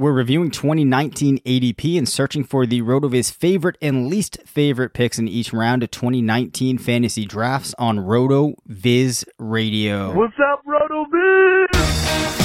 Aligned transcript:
We're 0.00 0.12
reviewing 0.12 0.50
2019 0.50 1.40
ADP 1.40 1.98
and 1.98 2.08
searching 2.08 2.42
for 2.42 2.64
the 2.64 2.80
RotoViz 2.80 3.30
favorite 3.34 3.76
and 3.82 4.06
least 4.06 4.38
favorite 4.46 4.94
picks 4.94 5.18
in 5.18 5.28
each 5.28 5.52
round 5.52 5.82
of 5.82 5.90
2019 5.90 6.78
fantasy 6.78 7.26
drafts 7.26 7.74
on 7.78 7.98
RotoViz 7.98 9.26
Radio. 9.36 10.14
What's 10.14 10.32
up, 10.42 10.64
RotoViz? 10.64 12.39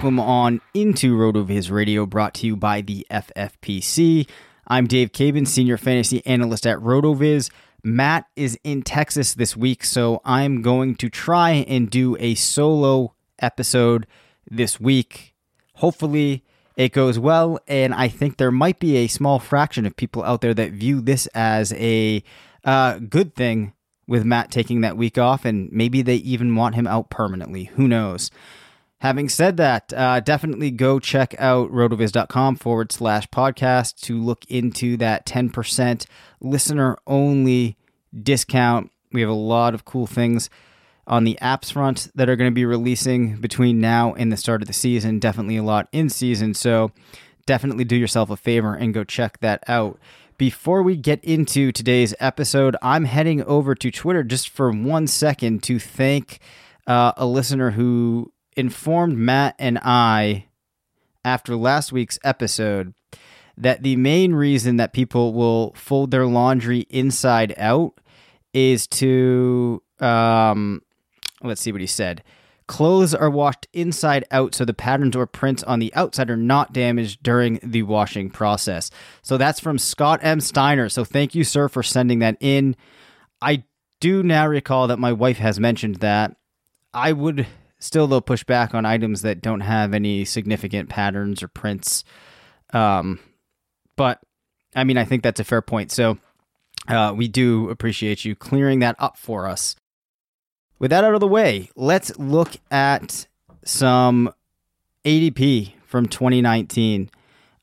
Welcome 0.00 0.18
on 0.18 0.62
into 0.72 1.14
RotoViz 1.14 1.70
Radio, 1.70 2.06
brought 2.06 2.32
to 2.36 2.46
you 2.46 2.56
by 2.56 2.80
the 2.80 3.06
FFPC. 3.10 4.26
I'm 4.66 4.86
Dave 4.86 5.12
Caban, 5.12 5.46
Senior 5.46 5.76
Fantasy 5.76 6.24
Analyst 6.24 6.66
at 6.66 6.78
RotoViz. 6.78 7.50
Matt 7.84 8.24
is 8.34 8.58
in 8.64 8.80
Texas 8.80 9.34
this 9.34 9.58
week, 9.58 9.84
so 9.84 10.22
I'm 10.24 10.62
going 10.62 10.94
to 10.94 11.10
try 11.10 11.50
and 11.50 11.90
do 11.90 12.16
a 12.18 12.34
solo 12.34 13.14
episode 13.40 14.06
this 14.50 14.80
week. 14.80 15.34
Hopefully, 15.74 16.44
it 16.76 16.94
goes 16.94 17.18
well, 17.18 17.60
and 17.68 17.92
I 17.92 18.08
think 18.08 18.38
there 18.38 18.50
might 18.50 18.78
be 18.78 18.96
a 18.96 19.06
small 19.06 19.38
fraction 19.38 19.84
of 19.84 19.96
people 19.96 20.24
out 20.24 20.40
there 20.40 20.54
that 20.54 20.72
view 20.72 21.02
this 21.02 21.26
as 21.34 21.74
a 21.74 22.24
uh, 22.64 23.00
good 23.00 23.34
thing 23.34 23.74
with 24.06 24.24
Matt 24.24 24.50
taking 24.50 24.80
that 24.80 24.96
week 24.96 25.18
off, 25.18 25.44
and 25.44 25.70
maybe 25.70 26.00
they 26.00 26.16
even 26.16 26.56
want 26.56 26.74
him 26.74 26.86
out 26.86 27.10
permanently. 27.10 27.64
Who 27.64 27.86
knows? 27.86 28.30
Having 29.00 29.30
said 29.30 29.56
that, 29.56 29.92
uh, 29.94 30.20
definitely 30.20 30.70
go 30.70 30.98
check 30.98 31.34
out 31.38 31.72
rotoviz.com 31.72 32.56
forward 32.56 32.92
slash 32.92 33.26
podcast 33.28 33.98
to 34.02 34.20
look 34.20 34.44
into 34.50 34.98
that 34.98 35.24
10% 35.24 36.04
listener 36.40 36.98
only 37.06 37.78
discount. 38.22 38.90
We 39.10 39.22
have 39.22 39.30
a 39.30 39.34
lot 39.34 39.72
of 39.72 39.86
cool 39.86 40.06
things 40.06 40.50
on 41.06 41.24
the 41.24 41.38
apps 41.40 41.72
front 41.72 42.08
that 42.14 42.28
are 42.28 42.36
going 42.36 42.50
to 42.50 42.54
be 42.54 42.66
releasing 42.66 43.36
between 43.36 43.80
now 43.80 44.12
and 44.12 44.30
the 44.30 44.36
start 44.36 44.60
of 44.60 44.68
the 44.68 44.74
season. 44.74 45.18
Definitely 45.18 45.56
a 45.56 45.62
lot 45.62 45.88
in 45.92 46.10
season. 46.10 46.52
So 46.52 46.92
definitely 47.46 47.84
do 47.84 47.96
yourself 47.96 48.28
a 48.28 48.36
favor 48.36 48.74
and 48.74 48.92
go 48.92 49.02
check 49.02 49.40
that 49.40 49.64
out. 49.66 49.98
Before 50.36 50.82
we 50.82 50.96
get 50.96 51.24
into 51.24 51.72
today's 51.72 52.14
episode, 52.20 52.76
I'm 52.82 53.06
heading 53.06 53.42
over 53.44 53.74
to 53.74 53.90
Twitter 53.90 54.22
just 54.22 54.50
for 54.50 54.70
one 54.70 55.06
second 55.06 55.62
to 55.64 55.78
thank 55.78 56.38
uh, 56.86 57.12
a 57.16 57.24
listener 57.24 57.70
who 57.70 58.30
informed 58.56 59.16
Matt 59.16 59.54
and 59.58 59.78
I 59.78 60.46
after 61.24 61.56
last 61.56 61.92
week's 61.92 62.18
episode 62.24 62.94
that 63.56 63.82
the 63.82 63.96
main 63.96 64.34
reason 64.34 64.76
that 64.76 64.92
people 64.92 65.34
will 65.34 65.72
fold 65.74 66.10
their 66.10 66.26
laundry 66.26 66.86
inside 66.88 67.54
out 67.58 68.00
is 68.54 68.86
to 68.86 69.82
um 70.00 70.82
let's 71.42 71.60
see 71.60 71.72
what 71.72 71.80
he 71.80 71.86
said. 71.86 72.22
Clothes 72.66 73.14
are 73.14 73.30
washed 73.30 73.66
inside 73.72 74.24
out 74.30 74.54
so 74.54 74.64
the 74.64 74.72
patterns 74.72 75.16
or 75.16 75.26
prints 75.26 75.62
on 75.64 75.78
the 75.78 75.92
outside 75.94 76.30
are 76.30 76.36
not 76.36 76.72
damaged 76.72 77.22
during 77.22 77.58
the 77.62 77.82
washing 77.82 78.30
process. 78.30 78.90
So 79.22 79.36
that's 79.36 79.60
from 79.60 79.78
scott 79.78 80.20
m. 80.22 80.40
Steiner. 80.40 80.88
So 80.88 81.04
thank 81.04 81.34
you 81.34 81.44
sir 81.44 81.68
for 81.68 81.82
sending 81.82 82.20
that 82.20 82.36
in. 82.40 82.76
I 83.42 83.64
do 84.00 84.22
now 84.22 84.46
recall 84.46 84.86
that 84.88 84.98
my 84.98 85.12
wife 85.12 85.38
has 85.38 85.60
mentioned 85.60 85.96
that. 85.96 86.36
I 86.92 87.12
would 87.12 87.46
still 87.80 88.06
they'll 88.06 88.20
push 88.20 88.44
back 88.44 88.74
on 88.74 88.86
items 88.86 89.22
that 89.22 89.42
don't 89.42 89.60
have 89.60 89.92
any 89.92 90.24
significant 90.24 90.88
patterns 90.88 91.42
or 91.42 91.48
prints. 91.48 92.04
Um, 92.72 93.18
but 93.96 94.20
I 94.76 94.84
mean, 94.84 94.96
I 94.96 95.04
think 95.04 95.24
that's 95.24 95.40
a 95.40 95.44
fair 95.44 95.62
point. 95.62 95.90
So 95.90 96.18
uh, 96.86 97.12
we 97.16 97.26
do 97.26 97.68
appreciate 97.70 98.24
you 98.24 98.36
clearing 98.36 98.78
that 98.80 98.96
up 98.98 99.16
for 99.16 99.48
us. 99.48 99.74
With 100.78 100.90
that 100.92 101.04
out 101.04 101.14
of 101.14 101.20
the 101.20 101.26
way, 101.26 101.70
let's 101.74 102.16
look 102.18 102.52
at 102.70 103.26
some 103.64 104.32
ADP 105.04 105.74
from 105.84 106.06
2019. 106.06 107.10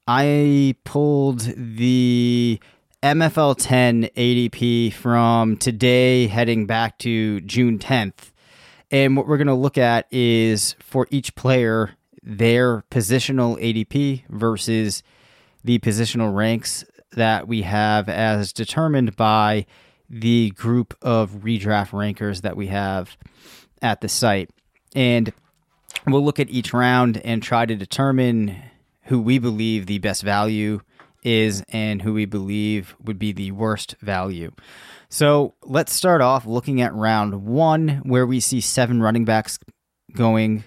I 0.07 0.75
pulled 0.83 1.41
the 1.55 2.59
MFL 3.01 3.55
10 3.57 4.03
ADP 4.15 4.93
from 4.93 5.57
today 5.57 6.27
heading 6.27 6.65
back 6.65 6.97
to 6.99 7.41
June 7.41 7.79
10th. 7.79 8.31
And 8.92 9.18
what 9.18 9.28
we're 9.28 9.38
going 9.38 9.48
to 9.48 9.54
look 9.54 9.78
at 9.78 10.07
is 10.12 10.75
for 10.80 11.07
each 11.12 11.36
player, 11.36 11.92
their 12.24 12.84
positional 12.89 13.62
ADP 13.62 14.24
versus 14.30 15.04
the 15.63 15.80
positional 15.80 16.34
ranks 16.34 16.86
that 17.12 17.48
we 17.48 17.63
have 17.63 18.07
as 18.07 18.54
determined 18.54 19.16
by 19.16 19.66
the 20.10 20.51
group 20.51 20.95
of 21.01 21.31
redraft 21.31 21.92
rankers 21.92 22.42
that 22.42 22.56
we 22.56 22.68
have 22.68 23.18
at 23.81 24.01
the 24.01 24.07
site. 24.07 24.50
And 24.95 25.34
we'll 26.06 26.24
look 26.24 26.39
at 26.39 26.50
each 26.50 26.74
round 26.74 27.18
and 27.25 27.44
try 27.44 27.66
to 27.66 27.75
determine 27.75 28.56
who 29.04 29.19
we 29.19 29.39
believe 29.39 29.86
the 29.86 30.00
best 30.00 30.24
value 30.24 30.81
is 31.24 31.63
and 31.69 32.01
who 32.01 32.13
we 32.13 32.25
believe 32.25 32.95
would 33.04 33.19
be 33.19 33.31
the 33.31 33.51
worst 33.51 33.95
value. 34.00 34.51
So 35.09 35.54
let's 35.63 35.94
start 35.94 36.21
off 36.21 36.45
looking 36.45 36.81
at 36.81 36.94
round 36.94 37.45
one, 37.45 38.01
where 38.04 38.25
we 38.25 38.39
see 38.39 38.59
seven 38.59 39.01
running 39.01 39.25
backs 39.25 39.57
going, 40.13 40.65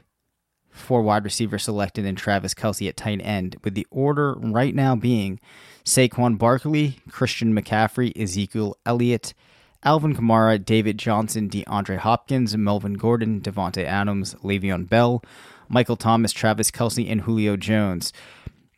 four 0.70 1.02
wide 1.02 1.24
receivers 1.24 1.64
selected, 1.64 2.06
and 2.06 2.16
Travis 2.16 2.54
Kelce 2.54 2.88
at 2.88 2.96
tight 2.96 3.20
end, 3.22 3.56
with 3.64 3.74
the 3.74 3.86
order 3.90 4.34
right 4.38 4.74
now 4.74 4.96
being 4.96 5.40
Saquon 5.84 6.38
Barkley, 6.38 6.98
Christian 7.10 7.54
McCaffrey, 7.54 8.18
Ezekiel 8.20 8.76
Elliott, 8.86 9.34
Alvin 9.82 10.14
Kamara, 10.14 10.62
David 10.62 10.98
Johnson, 10.98 11.48
DeAndre 11.48 11.98
Hopkins, 11.98 12.56
Melvin 12.56 12.94
Gordon, 12.94 13.40
Davante 13.40 13.84
Adams, 13.84 14.34
Le'Veon 14.42 14.88
Bell, 14.88 15.22
Michael 15.68 15.96
Thomas, 15.96 16.32
Travis 16.32 16.70
Kelce, 16.70 17.10
and 17.10 17.22
Julio 17.22 17.56
Jones. 17.56 18.12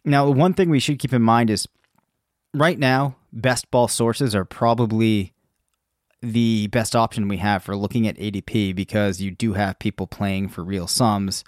Now, 0.05 0.29
one 0.31 0.55
thing 0.55 0.70
we 0.70 0.81
should 0.81 0.99
keep 0.99 1.12
in 1.12 1.23
mind 1.23 1.50
is 1.50 1.69
right 2.53 2.79
now, 2.79 3.17
best 3.32 3.70
ball 3.70 3.88
sources 3.88 4.35
are 4.35 4.44
probably 4.44 5.32
the 6.22 6.69
best 6.69 6.94
option 6.94 7.26
we 7.28 7.38
have 7.38 7.64
for 7.64 7.76
looking 7.76 8.06
at 8.06 8.16
ADP 8.16 8.74
because 8.74 9.20
you 9.20 9.30
do 9.30 9.54
have 9.54 9.78
people 9.78 10.06
playing 10.06 10.48
for 10.48 10.62
real 10.62 10.86
sums 10.86 11.42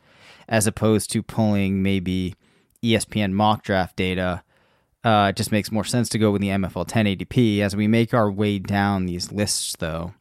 as 0.48 0.66
opposed 0.66 1.10
to 1.12 1.22
pulling 1.22 1.82
maybe 1.82 2.34
ESPN 2.82 3.32
mock 3.32 3.62
draft 3.62 3.96
data. 3.96 4.42
Uh, 5.04 5.28
it 5.30 5.36
just 5.36 5.52
makes 5.52 5.70
more 5.70 5.84
sense 5.84 6.08
to 6.08 6.18
go 6.18 6.30
with 6.30 6.40
the 6.40 6.48
MFL 6.48 6.86
10 6.86 7.06
ADP. 7.06 7.60
As 7.60 7.76
we 7.76 7.86
make 7.86 8.12
our 8.12 8.30
way 8.30 8.58
down 8.58 9.06
these 9.06 9.30
lists, 9.30 9.76
though, 9.78 10.14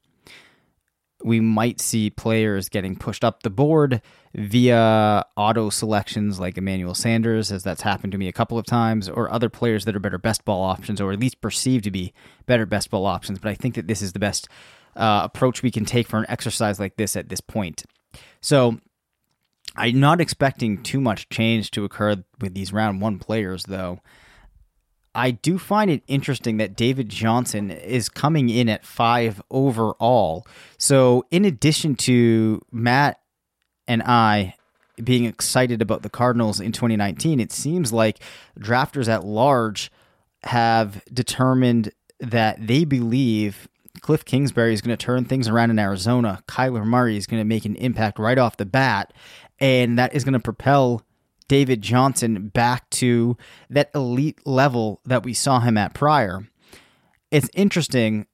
we 1.26 1.40
might 1.40 1.80
see 1.80 2.10
players 2.10 2.70
getting 2.70 2.96
pushed 2.96 3.24
up 3.24 3.44
the 3.44 3.50
board 3.50 4.02
via 4.36 5.24
auto 5.38 5.70
selections 5.70 6.40
like 6.40 6.58
Emmanuel 6.58 6.96
Sanders, 6.96 7.52
as 7.52 7.64
that's 7.64 7.82
happened 7.82 8.12
to 8.12 8.18
me 8.18 8.28
a 8.28 8.34
couple 8.34 8.58
of 8.58 8.66
times, 8.66 9.08
or 9.08 9.32
other 9.32 9.50
players 9.50 9.86
that 9.86 9.96
are 9.96 10.00
better 10.00 10.18
best 10.18 10.44
ball 10.46 10.64
options, 10.64 11.00
or 11.00 11.12
at 11.12 11.20
least 11.20 11.42
perceived 11.42 11.84
to 11.84 11.92
be 11.92 12.14
better 12.46 12.66
best 12.66 12.90
ball 12.90 13.06
options. 13.06 13.40
But 13.40 13.50
I 13.50 13.56
think 13.56 13.76
that 13.76 13.88
this 13.88 14.02
is 14.02 14.14
the 14.14 14.20
best 14.20 14.48
uh, 14.96 15.22
approach 15.24 15.64
we 15.64 15.72
can 15.72 15.86
take 15.86 16.08
for 16.08 16.18
an 16.18 16.26
exercise 16.30 16.80
like 16.80 16.98
this 16.98 17.16
at 17.16 17.30
this 17.30 17.42
point. 17.42 17.84
So 18.42 18.80
I'm 19.76 20.00
not 20.00 20.22
expecting 20.22 20.84
too 20.84 21.02
much 21.02 21.30
change 21.30 21.72
to 21.72 21.86
occur 21.86 22.24
with 22.40 22.54
these 22.54 22.74
round 22.74 23.02
one 23.02 23.20
players, 23.20 23.64
though. 23.64 24.00
I 25.16 25.32
do 25.32 25.60
find 25.60 25.92
it 25.92 26.04
interesting 26.08 26.58
that 26.58 26.76
David 26.76 27.10
Johnson 27.10 27.70
is 27.70 28.10
coming 28.10 28.50
in 28.50 28.68
at 28.68 28.86
five 28.86 29.42
overall. 29.52 30.46
So, 30.78 31.26
in 31.30 31.46
addition 31.46 31.96
to 31.98 32.62
Matt 32.72 33.20
and 33.88 34.02
I 34.04 34.56
being 35.04 35.26
excited 35.26 35.82
about 35.82 36.02
the 36.04 36.10
Cardinals 36.10 36.60
in 36.60 36.72
2019, 36.72 37.40
it 37.40 37.52
seems 37.52 37.94
like 37.94 38.20
drafters 38.60 39.08
at 39.08 39.24
large 39.24 39.92
have 40.44 41.04
determined 41.14 41.92
that 42.20 42.66
they 42.66 42.84
believe 42.86 43.68
Cliff 44.02 44.26
Kingsbury 44.26 44.74
is 44.74 44.82
going 44.82 44.96
to 44.96 45.06
turn 45.06 45.26
things 45.26 45.48
around 45.48 45.70
in 45.70 45.80
Arizona. 45.80 46.44
Kyler 46.48 46.86
Murray 46.86 47.18
is 47.18 47.28
going 47.28 47.40
to 47.40 47.46
make 47.46 47.66
an 47.66 47.76
impact 47.76 48.20
right 48.20 48.38
off 48.38 48.58
the 48.58 48.66
bat, 48.66 49.14
and 49.60 49.98
that 49.98 50.14
is 50.14 50.24
going 50.24 50.34
to 50.34 50.40
propel 50.40 51.04
David 51.48 51.82
Johnson 51.82 52.50
back 52.50 52.90
to 52.92 53.38
that 53.70 53.90
elite 53.94 54.46
level 54.46 55.02
that 55.06 55.24
we 55.24 55.34
saw 55.34 55.60
him 55.60 55.78
at 55.78 55.94
prior. 55.94 56.48
It's 57.32 57.50
interesting 57.54 58.28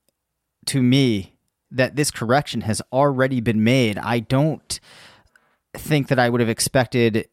to 0.67 0.81
me 0.81 1.35
that 1.71 1.95
this 1.95 2.11
correction 2.11 2.61
has 2.61 2.81
already 2.91 3.41
been 3.41 3.63
made. 3.63 3.97
I 3.97 4.19
don't 4.19 4.79
think 5.73 6.07
that 6.07 6.19
I 6.19 6.29
would 6.29 6.41
have 6.41 6.49
expected 6.49 7.27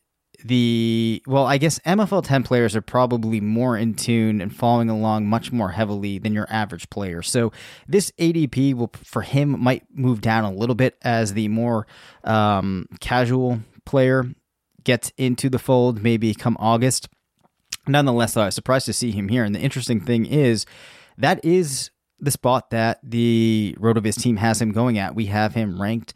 the 0.44 1.22
well, 1.26 1.46
I 1.46 1.58
guess 1.58 1.78
MFL 1.80 2.24
10 2.24 2.42
players 2.42 2.76
are 2.76 2.82
probably 2.82 3.40
more 3.40 3.76
in 3.76 3.94
tune 3.94 4.40
and 4.40 4.54
following 4.54 4.90
along 4.90 5.26
much 5.26 5.50
more 5.50 5.70
heavily 5.70 6.18
than 6.18 6.34
your 6.34 6.46
average 6.50 6.90
player. 6.90 7.22
So 7.22 7.52
this 7.88 8.12
ADP 8.18 8.74
will 8.74 8.90
for 9.02 9.22
him 9.22 9.58
might 9.58 9.84
move 9.92 10.20
down 10.20 10.44
a 10.44 10.52
little 10.52 10.74
bit 10.74 10.96
as 11.02 11.32
the 11.32 11.48
more 11.48 11.86
um, 12.24 12.86
casual 13.00 13.60
player 13.84 14.26
gets 14.86 15.12
into 15.18 15.50
the 15.50 15.58
fold 15.58 16.02
maybe 16.02 16.32
come 16.32 16.56
August. 16.58 17.08
Nonetheless, 17.86 18.36
I 18.36 18.46
was 18.46 18.54
surprised 18.54 18.86
to 18.86 18.92
see 18.92 19.10
him 19.10 19.28
here. 19.28 19.44
And 19.44 19.54
the 19.54 19.60
interesting 19.60 20.00
thing 20.00 20.24
is 20.24 20.64
that 21.18 21.44
is 21.44 21.90
the 22.18 22.30
spot 22.30 22.70
that 22.70 23.00
the 23.02 23.76
Rotoviz 23.78 24.18
team 24.18 24.36
has 24.36 24.62
him 24.62 24.72
going 24.72 24.96
at. 24.96 25.14
We 25.14 25.26
have 25.26 25.54
him 25.54 25.82
ranked 25.82 26.14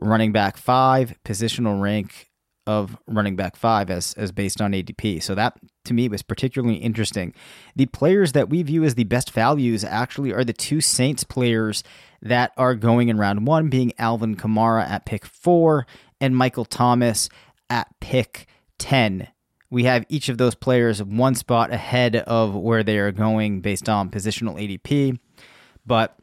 running 0.00 0.32
back 0.32 0.56
five, 0.56 1.14
positional 1.24 1.80
rank 1.80 2.30
of 2.66 2.96
running 3.06 3.36
back 3.36 3.56
five 3.56 3.90
as, 3.90 4.14
as 4.14 4.32
based 4.32 4.60
on 4.60 4.72
ADP. 4.72 5.22
So 5.22 5.34
that 5.34 5.58
to 5.86 5.94
me 5.94 6.08
was 6.08 6.22
particularly 6.22 6.76
interesting. 6.76 7.34
The 7.74 7.86
players 7.86 8.32
that 8.32 8.50
we 8.50 8.62
view 8.62 8.84
as 8.84 8.94
the 8.94 9.04
best 9.04 9.30
values 9.32 9.82
actually 9.82 10.32
are 10.32 10.44
the 10.44 10.52
two 10.52 10.80
Saints 10.80 11.24
players 11.24 11.82
that 12.20 12.52
are 12.58 12.74
going 12.74 13.08
in 13.08 13.18
round 13.18 13.46
one, 13.46 13.70
being 13.70 13.92
Alvin 13.98 14.36
Kamara 14.36 14.86
at 14.86 15.06
pick 15.06 15.24
four 15.24 15.86
and 16.20 16.36
Michael 16.36 16.66
Thomas 16.66 17.30
at 17.70 17.88
pick 18.00 18.46
10. 18.78 19.28
We 19.70 19.84
have 19.84 20.04
each 20.08 20.28
of 20.28 20.36
those 20.36 20.56
players 20.56 21.02
one 21.02 21.36
spot 21.36 21.72
ahead 21.72 22.16
of 22.16 22.54
where 22.54 22.82
they 22.82 22.98
are 22.98 23.12
going 23.12 23.60
based 23.60 23.88
on 23.88 24.10
positional 24.10 24.60
ADP, 24.60 25.18
but 25.86 26.16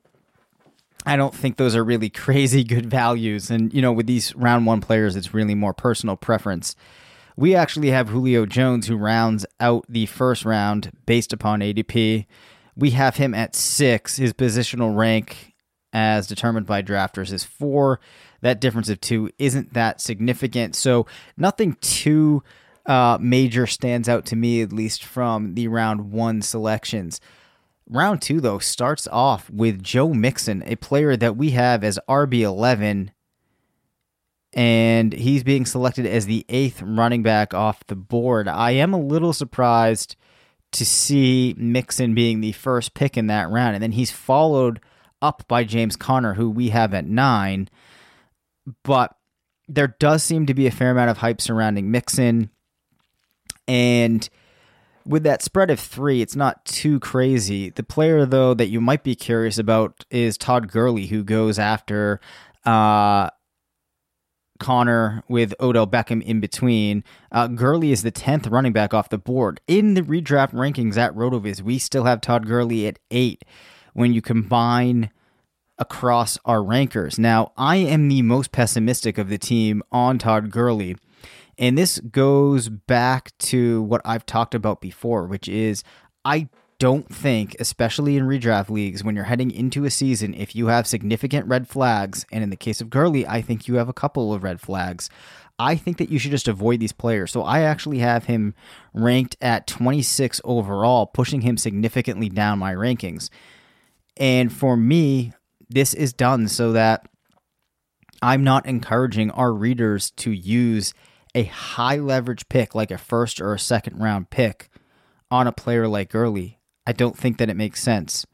I 1.06 1.16
don't 1.16 1.34
think 1.34 1.56
those 1.56 1.76
are 1.76 1.84
really 1.84 2.10
crazy 2.12 2.66
good 2.66 2.86
values. 2.86 3.50
And, 3.50 3.74
you 3.74 3.82
know, 3.82 3.94
with 3.94 4.06
these 4.06 4.36
round 4.36 4.66
one 4.66 4.82
players, 4.82 5.16
it's 5.16 5.34
really 5.34 5.56
more 5.56 5.74
personal 5.74 6.18
preference. 6.18 6.76
We 7.38 7.56
actually 7.56 7.92
have 7.92 8.10
Julio 8.10 8.46
Jones, 8.46 8.88
who 8.88 8.98
rounds 8.98 9.46
out 9.60 9.86
the 9.88 10.08
first 10.08 10.44
round 10.44 10.92
based 11.06 11.32
upon 11.32 11.62
ADP. 11.62 12.26
We 12.76 12.92
have 12.92 13.16
him 13.16 13.34
at 13.34 13.56
six. 13.56 14.18
His 14.18 14.34
positional 14.34 14.96
rank, 14.96 15.54
as 15.94 16.28
determined 16.28 16.66
by 16.66 16.82
drafters, 16.82 17.32
is 17.32 17.44
four 17.44 18.00
that 18.42 18.62
difference 18.62 18.90
of 18.90 19.02
two 19.02 19.30
isn't 19.38 19.74
that 19.74 20.02
significant. 20.02 20.76
So 20.76 21.06
nothing 21.38 21.78
too 21.82 22.44
uh, 22.88 23.18
major 23.20 23.68
stands 23.68 24.08
out 24.08 24.26
to 24.28 24.36
me, 24.36 24.62
at 24.62 24.72
least 24.72 25.04
from 25.04 25.56
the 25.56 25.68
round 25.68 26.12
one 26.12 26.42
selections. 26.42 27.20
Round 27.90 28.22
two, 28.22 28.42
though, 28.42 28.60
starts 28.60 29.08
off 29.12 29.50
with 29.50 29.84
Joe 29.84 30.14
Mixon, 30.14 30.64
a 30.66 30.76
player 30.76 31.16
that 31.16 31.38
we 31.38 31.52
have 31.52 31.84
as 31.84 32.00
RB11, 32.10 33.10
and 34.54 35.14
he's 35.14 35.44
being 35.44 35.66
selected 35.66 36.06
as 36.06 36.26
the 36.26 36.46
eighth 36.50 36.82
running 36.82 37.24
back 37.24 37.54
off 37.54 37.86
the 37.88 37.96
board. 37.96 38.48
I 38.48 38.72
am 38.72 38.94
a 38.94 39.00
little 39.00 39.34
surprised 39.34 40.16
to 40.74 40.86
see 40.86 41.56
Mixon 41.58 42.14
being 42.14 42.42
the 42.42 42.52
first 42.52 42.94
pick 42.94 43.18
in 43.18 43.28
that 43.28 43.50
round, 43.50 43.76
and 43.76 43.84
then 43.84 43.94
he's 43.94 44.12
followed 44.12 44.82
up 45.22 45.44
by 45.48 45.64
James 45.64 45.96
Conner, 45.96 46.34
who 46.34 46.50
we 46.50 46.70
have 46.70 46.94
at 46.94 47.06
nine 47.06 47.70
but 48.84 49.16
there 49.68 49.96
does 50.00 50.24
seem 50.24 50.46
to 50.46 50.54
be 50.54 50.68
a 50.68 50.72
fair 50.72 50.92
amount 50.92 51.10
of 51.10 51.18
hype 51.18 51.42
surrounding 51.42 51.92
Mixon. 51.92 52.50
And 53.68 54.28
with 55.06 55.24
that 55.24 55.42
spread 55.42 55.70
of 55.70 55.80
three, 55.80 56.22
it's 56.22 56.36
not 56.36 56.64
too 56.66 57.00
crazy. 57.00 57.70
The 57.70 57.84
player, 57.84 58.26
though, 58.26 58.54
that 58.54 58.68
you 58.68 58.82
might 58.82 59.04
be 59.04 59.16
curious 59.16 59.58
about 59.58 60.06
is 60.10 60.38
Todd 60.38 60.72
Gurley, 60.72 61.08
who 61.08 61.24
goes 61.24 61.60
after 61.60 62.20
uh, 62.66 63.30
Conner 64.60 65.24
with 65.28 65.54
Odell 65.60 65.88
Beckham 65.88 66.22
in 66.24 66.40
between. 66.40 67.04
Uh, 67.32 67.48
Gurley 67.48 67.92
is 67.92 68.04
the 68.04 68.12
10th 68.12 68.52
running 68.52 68.74
back 68.74 68.94
off 68.94 69.10
the 69.10 69.18
board. 69.18 69.62
In 69.68 69.94
the 69.94 70.02
redraft 70.02 70.54
rankings 70.54 70.98
at 70.98 71.14
RotoViz, 71.16 71.62
we 71.62 71.78
still 71.78 72.06
have 72.06 72.22
Todd 72.22 72.46
Gurley 72.46 72.88
at 72.88 73.00
eight. 73.12 73.44
When 73.94 74.14
you 74.14 74.22
combine 74.22 75.10
across 75.80 76.38
our 76.46 76.64
rankers. 76.64 77.20
Now, 77.20 77.52
I 77.58 77.78
am 77.78 78.08
the 78.08 78.22
most 78.22 78.52
pessimistic 78.52 79.18
of 79.18 79.30
the 79.30 79.38
team 79.38 79.84
on 79.92 80.18
Todd 80.18 80.52
Gurley. 80.52 80.98
And 81.58 81.78
this 81.78 82.00
goes 82.00 82.70
back 82.70 83.36
to 83.40 83.82
what 83.82 84.02
I've 84.06 84.26
talked 84.26 84.54
about 84.54 84.82
before, 84.82 85.26
which 85.26 85.48
is 85.48 85.84
I 86.24 86.50
don't 86.80 87.14
think, 87.14 87.56
especially 87.60 88.18
in 88.18 88.26
redraft 88.26 88.70
leagues, 88.70 89.04
when 89.04 89.16
you're 89.16 89.26
heading 89.26 89.50
into 89.50 89.86
a 89.86 89.90
season, 89.90 90.36
if 90.36 90.56
you 90.56 90.68
have 90.68 90.86
significant 90.86 91.48
red 91.48 91.68
flags, 91.68 92.26
and 92.32 92.44
in 92.44 92.52
the 92.52 92.56
case 92.56 92.82
of 92.82 92.90
Gurley, 92.90 93.26
I 93.26 93.42
think 93.42 93.68
you 93.68 93.76
have 93.76 93.90
a 93.90 93.94
couple 93.94 94.34
of 94.34 94.44
red 94.44 94.62
flags. 94.62 95.10
I 95.58 95.76
think 95.76 95.98
that 95.98 96.10
you 96.10 96.20
should 96.20 96.32
just 96.32 96.48
avoid 96.48 96.80
these 96.80 96.92
players. 96.92 97.32
So 97.32 97.42
I 97.42 97.62
actually 97.62 97.98
have 98.00 98.26
him 98.26 98.54
ranked 98.94 99.36
at 99.42 99.66
26 99.66 100.40
overall, 100.44 101.08
pushing 101.08 101.42
him 101.42 101.58
significantly 101.58 102.30
down 102.30 102.60
my 102.60 102.76
rankings. 102.76 103.32
And 104.16 104.54
for 104.54 104.78
me, 104.78 105.34
this 105.70 105.94
is 105.94 106.14
done 106.14 106.48
so 106.48 106.72
that 106.74 107.08
I'm 108.22 108.44
not 108.44 108.66
encouraging 108.66 109.32
our 109.32 109.54
readers 109.54 110.12
to 110.12 110.32
use 110.32 110.94
a 111.36 111.44
high 111.44 111.98
leverage 111.98 112.50
pick 112.50 112.74
like 112.74 112.92
a 112.92 112.98
first 112.98 113.40
or 113.40 113.54
a 113.54 113.60
second 113.60 114.00
round 114.00 114.30
pick 114.30 114.70
on 115.30 115.46
a 115.46 115.52
player 115.52 115.88
like 115.88 116.10
Gurley. 116.10 116.60
I 116.86 116.94
don't 116.94 117.18
think 117.18 117.38
that 117.38 117.50
it 117.50 117.58
makes 117.58 117.82
sense. 117.82 118.26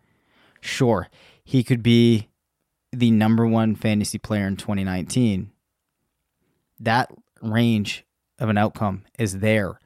Sure, 0.62 1.10
he 1.44 1.63
could 1.63 1.84
be 1.84 2.30
the 2.92 3.12
number 3.12 3.46
one 3.46 3.75
fantasy 3.75 4.18
player 4.18 4.48
in 4.48 4.56
2019. 4.56 5.52
That 6.80 7.12
range 7.42 8.06
of 8.40 8.50
an 8.50 8.58
outcome 8.58 9.04
is 9.18 9.40
there. 9.40 9.80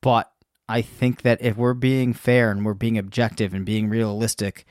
But 0.00 0.30
I 0.68 0.82
think 0.82 1.22
that 1.22 1.42
if 1.42 1.56
we're 1.56 1.74
being 1.74 2.12
fair 2.12 2.50
and 2.50 2.64
we're 2.64 2.74
being 2.74 2.98
objective 2.98 3.52
and 3.52 3.64
being 3.64 3.88
realistic, 3.88 4.64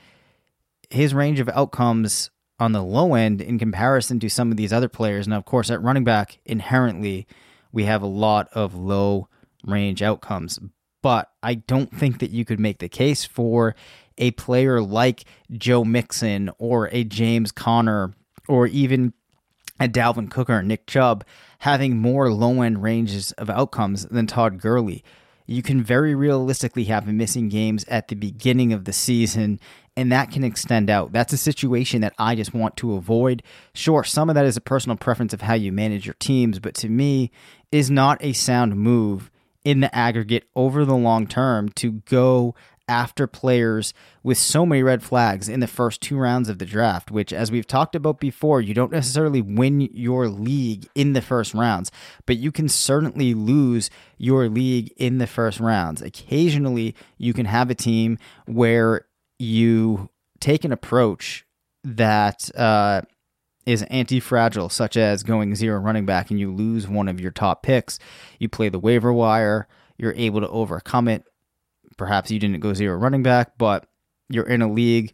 his 0.90 1.14
range 1.14 1.40
of 1.40 1.48
outcomes 1.50 2.30
on 2.58 2.72
the 2.72 2.82
low 2.82 3.14
end 3.14 3.40
in 3.40 3.58
comparison 3.58 4.18
to 4.20 4.30
some 4.30 4.50
of 4.50 4.56
these 4.56 4.72
other 4.72 4.88
players. 4.88 5.28
Now, 5.28 5.36
of 5.36 5.44
course, 5.44 5.70
at 5.70 5.82
running 5.82 6.04
back, 6.04 6.38
inherently, 6.44 7.26
we 7.72 7.84
have 7.84 8.02
a 8.02 8.06
lot 8.06 8.48
of 8.52 8.74
low 8.74 9.28
range 9.64 10.02
outcomes. 10.02 10.58
But 11.02 11.30
I 11.42 11.54
don't 11.54 11.94
think 11.94 12.18
that 12.20 12.30
you 12.30 12.44
could 12.44 12.58
make 12.58 12.78
the 12.78 12.88
case 12.88 13.24
for 13.24 13.74
a 14.18 14.30
player 14.32 14.80
like 14.80 15.24
Joe 15.52 15.84
Mixon 15.84 16.50
or 16.58 16.88
a 16.90 17.04
James 17.04 17.52
Conner 17.52 18.14
or 18.48 18.66
even 18.66 19.12
a 19.78 19.88
Dalvin 19.88 20.30
Cook 20.30 20.48
or 20.48 20.62
Nick 20.62 20.86
Chubb 20.86 21.24
having 21.60 21.98
more 21.98 22.32
low 22.32 22.62
end 22.62 22.82
ranges 22.82 23.32
of 23.32 23.50
outcomes 23.50 24.06
than 24.06 24.26
Todd 24.26 24.58
Gurley. 24.60 25.04
You 25.46 25.62
can 25.62 25.82
very 25.82 26.14
realistically 26.14 26.84
have 26.84 27.06
missing 27.06 27.48
games 27.48 27.84
at 27.88 28.08
the 28.08 28.16
beginning 28.16 28.72
of 28.72 28.84
the 28.84 28.92
season, 28.92 29.60
and 29.96 30.12
that 30.12 30.30
can 30.30 30.44
extend 30.44 30.90
out. 30.90 31.12
That's 31.12 31.32
a 31.32 31.38
situation 31.38 32.02
that 32.02 32.14
I 32.18 32.34
just 32.34 32.52
want 32.52 32.76
to 32.78 32.94
avoid. 32.94 33.42
Sure, 33.74 34.04
some 34.04 34.28
of 34.28 34.34
that 34.34 34.44
is 34.44 34.56
a 34.56 34.60
personal 34.60 34.96
preference 34.96 35.32
of 35.32 35.42
how 35.42 35.54
you 35.54 35.72
manage 35.72 36.06
your 36.06 36.16
teams, 36.18 36.58
but 36.58 36.74
to 36.76 36.88
me, 36.88 37.30
is 37.72 37.90
not 37.90 38.22
a 38.22 38.32
sound 38.32 38.76
move 38.76 39.30
in 39.64 39.80
the 39.80 39.94
aggregate 39.94 40.44
over 40.54 40.84
the 40.84 40.94
long 40.94 41.26
term 41.26 41.68
to 41.70 41.92
go 41.92 42.54
after 42.88 43.26
players 43.26 43.92
with 44.22 44.38
so 44.38 44.64
many 44.64 44.82
red 44.82 45.02
flags 45.02 45.48
in 45.48 45.60
the 45.60 45.66
first 45.66 46.00
two 46.00 46.16
rounds 46.16 46.48
of 46.48 46.58
the 46.58 46.64
draft, 46.64 47.10
which, 47.10 47.32
as 47.32 47.50
we've 47.50 47.66
talked 47.66 47.96
about 47.96 48.20
before, 48.20 48.60
you 48.60 48.74
don't 48.74 48.92
necessarily 48.92 49.42
win 49.42 49.80
your 49.80 50.28
league 50.28 50.86
in 50.94 51.12
the 51.12 51.22
first 51.22 51.52
rounds, 51.52 51.90
but 52.26 52.36
you 52.36 52.52
can 52.52 52.68
certainly 52.68 53.34
lose 53.34 53.90
your 54.18 54.48
league 54.48 54.92
in 54.96 55.18
the 55.18 55.26
first 55.26 55.58
rounds. 55.58 56.00
Occasionally, 56.00 56.94
you 57.18 57.32
can 57.32 57.46
have 57.46 57.70
a 57.70 57.74
team 57.74 58.18
where 58.46 59.05
you 59.38 60.10
take 60.40 60.64
an 60.64 60.72
approach 60.72 61.44
that 61.84 62.50
uh, 62.56 63.02
is 63.64 63.82
anti 63.84 64.20
fragile, 64.20 64.68
such 64.68 64.96
as 64.96 65.22
going 65.22 65.54
zero 65.54 65.78
running 65.78 66.06
back 66.06 66.30
and 66.30 66.40
you 66.40 66.52
lose 66.52 66.88
one 66.88 67.08
of 67.08 67.20
your 67.20 67.30
top 67.30 67.62
picks. 67.62 67.98
You 68.38 68.48
play 68.48 68.68
the 68.68 68.78
waiver 68.78 69.12
wire, 69.12 69.68
you're 69.98 70.14
able 70.14 70.40
to 70.40 70.48
overcome 70.48 71.08
it 71.08 71.24
Perhaps 71.96 72.30
you 72.30 72.38
didn't 72.38 72.60
go 72.60 72.74
zero 72.74 72.96
running 72.96 73.22
back, 73.22 73.56
but 73.58 73.86
you're 74.28 74.46
in 74.46 74.62
a 74.62 74.70
league 74.70 75.12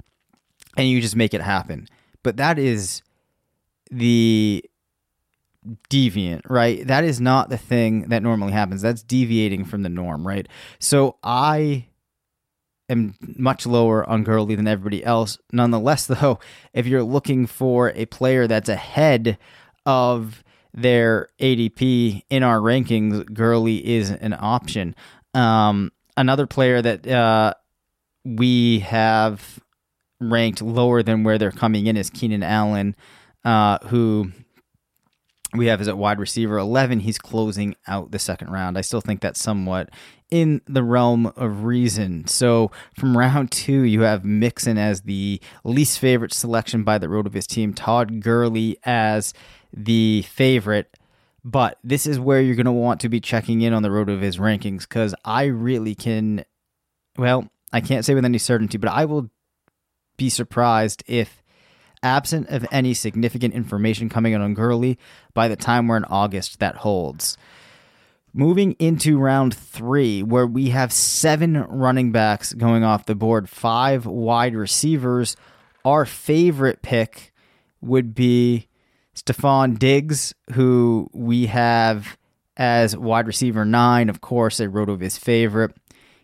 and 0.77 0.89
you 0.89 1.01
just 1.01 1.17
make 1.17 1.35
it 1.35 1.41
happen. 1.41 1.87
But 2.23 2.37
that 2.39 2.59
is 2.59 3.03
the 3.91 4.65
deviant, 5.89 6.43
right? 6.49 6.85
That 6.87 7.05
is 7.05 7.21
not 7.21 7.51
the 7.51 7.59
thing 7.59 8.09
that 8.09 8.23
normally 8.23 8.53
happens. 8.53 8.83
That's 8.83 9.03
deviating 9.03 9.65
from 9.65 9.83
the 9.83 9.89
norm, 9.89 10.27
right? 10.27 10.49
So 10.81 11.19
I 11.23 11.87
am 12.89 13.15
much 13.21 13.67
lower 13.67 14.09
on 14.09 14.25
Gurley 14.25 14.55
than 14.55 14.69
everybody 14.69 15.05
else. 15.05 15.39
Nonetheless, 15.53 16.07
though, 16.07 16.39
if 16.73 16.87
you're 16.87 17.03
looking 17.03 17.47
for 17.47 17.91
a 17.95 18.07
player 18.07 18.47
that's 18.47 18.69
ahead 18.69 19.39
of 19.87 20.43
their 20.75 21.29
ADP 21.41 22.23
in 22.31 22.43
our 22.43 22.59
rankings, 22.59 23.33
Gurley 23.33 23.87
is 23.87 24.11
an 24.11 24.35
option. 24.39 24.95
Um, 25.35 25.93
another 26.17 26.47
player 26.47 26.81
that 26.81 27.07
uh, 27.07 27.55
we 28.25 28.81
have 28.81 29.61
ranked 30.21 30.63
lower 30.63 31.03
than 31.03 31.25
where 31.25 31.39
they're 31.39 31.51
coming 31.51 31.87
in 31.87 31.97
is 31.97 32.11
Keenan 32.11 32.43
Allen, 32.43 32.95
uh, 33.45 33.79
who 33.89 34.31
we 35.55 35.67
have 35.67 35.81
as 35.81 35.89
a 35.89 35.97
wide 35.97 36.19
receiver 36.19 36.59
11. 36.59 37.01
He's 37.01 37.19
closing 37.19 37.75
out 37.87 38.13
the 38.13 38.19
second 38.19 38.51
round. 38.51 38.79
I 38.79 38.83
still 38.83 39.01
think 39.01 39.21
that's 39.21 39.41
somewhat 39.41 39.91
in 40.33 40.63
the 40.67 40.83
realm 40.83 41.27
of 41.37 41.65
reason. 41.65 42.27
So 42.27 42.71
from 42.99 43.17
round 43.17 43.53
two, 43.53 43.83
you 43.83 44.01
have 44.01 44.25
Mixon 44.25 44.79
as 44.79 45.03
the 45.03 45.39
least 45.63 45.99
favorite 45.99 46.33
selection 46.33 46.85
by 46.85 46.97
the 46.97 47.07
RotoViz 47.07 47.47
team, 47.47 47.75
Todd 47.75 48.23
Gurley 48.23 48.79
as 48.83 49.35
the 49.77 50.23
favorite. 50.23 50.97
But 51.45 51.79
this 51.85 52.07
is 52.07 52.19
where 52.19 52.41
you're 52.41 52.55
going 52.55 52.65
to 52.65 52.73
want 52.73 52.99
to 53.03 53.11
be 53.11 53.21
checking 53.21 53.61
in 53.61 53.75
on 53.75 53.83
the 53.83 53.91
RotoViz 53.91 54.39
rankings 54.39 54.89
because 54.89 55.15
I 55.23 55.45
really 55.45 55.95
can, 55.95 56.47
well, 57.19 57.51
I 57.71 57.83
can't 57.83 58.07
say 58.07 58.15
with 58.15 58.25
any 58.25 58.39
certainty, 58.39 58.79
but 58.79 58.91
I 58.91 59.05
will 59.05 59.29
be 60.17 60.31
surprised 60.31 61.05
if, 61.07 61.43
absent 62.03 62.49
of 62.49 62.67
any 62.73 62.95
significant 62.95 63.53
information 63.53 64.09
coming 64.09 64.35
out 64.35 64.41
on 64.41 64.55
Gurley, 64.55 64.99
by 65.35 65.47
the 65.47 65.57
time 65.57 65.89
we're 65.89 65.99
in 65.99 66.05
August, 66.07 66.59
that 66.59 66.77
holds. 66.77 67.37
Moving 68.35 68.73
into 68.79 69.19
round 69.19 69.55
three, 69.55 70.23
where 70.23 70.47
we 70.47 70.71
have 70.71 70.93
seven 70.93 71.63
running 71.65 72.13
backs 72.13 72.55
going 72.55 72.83
off 72.83 73.05
the 73.05 73.15
board, 73.15 73.49
five 73.49 74.07
wide 74.07 74.55
receivers. 74.55 75.37
Our 75.85 76.07
favorite 76.07 76.81
pick 76.81 77.35
would 77.83 78.15
be 78.15 78.69
Stefon 79.15 79.79
Diggs, 79.79 80.35
who 80.55 81.11
we 81.13 81.47
have 81.47 82.17
as 82.57 82.97
wide 82.97 83.27
receiver 83.27 83.65
nine, 83.65 84.09
of 84.09 84.21
course, 84.21 84.61
a 84.61 84.69
RotoViz 84.69 85.19
favorite. 85.19 85.77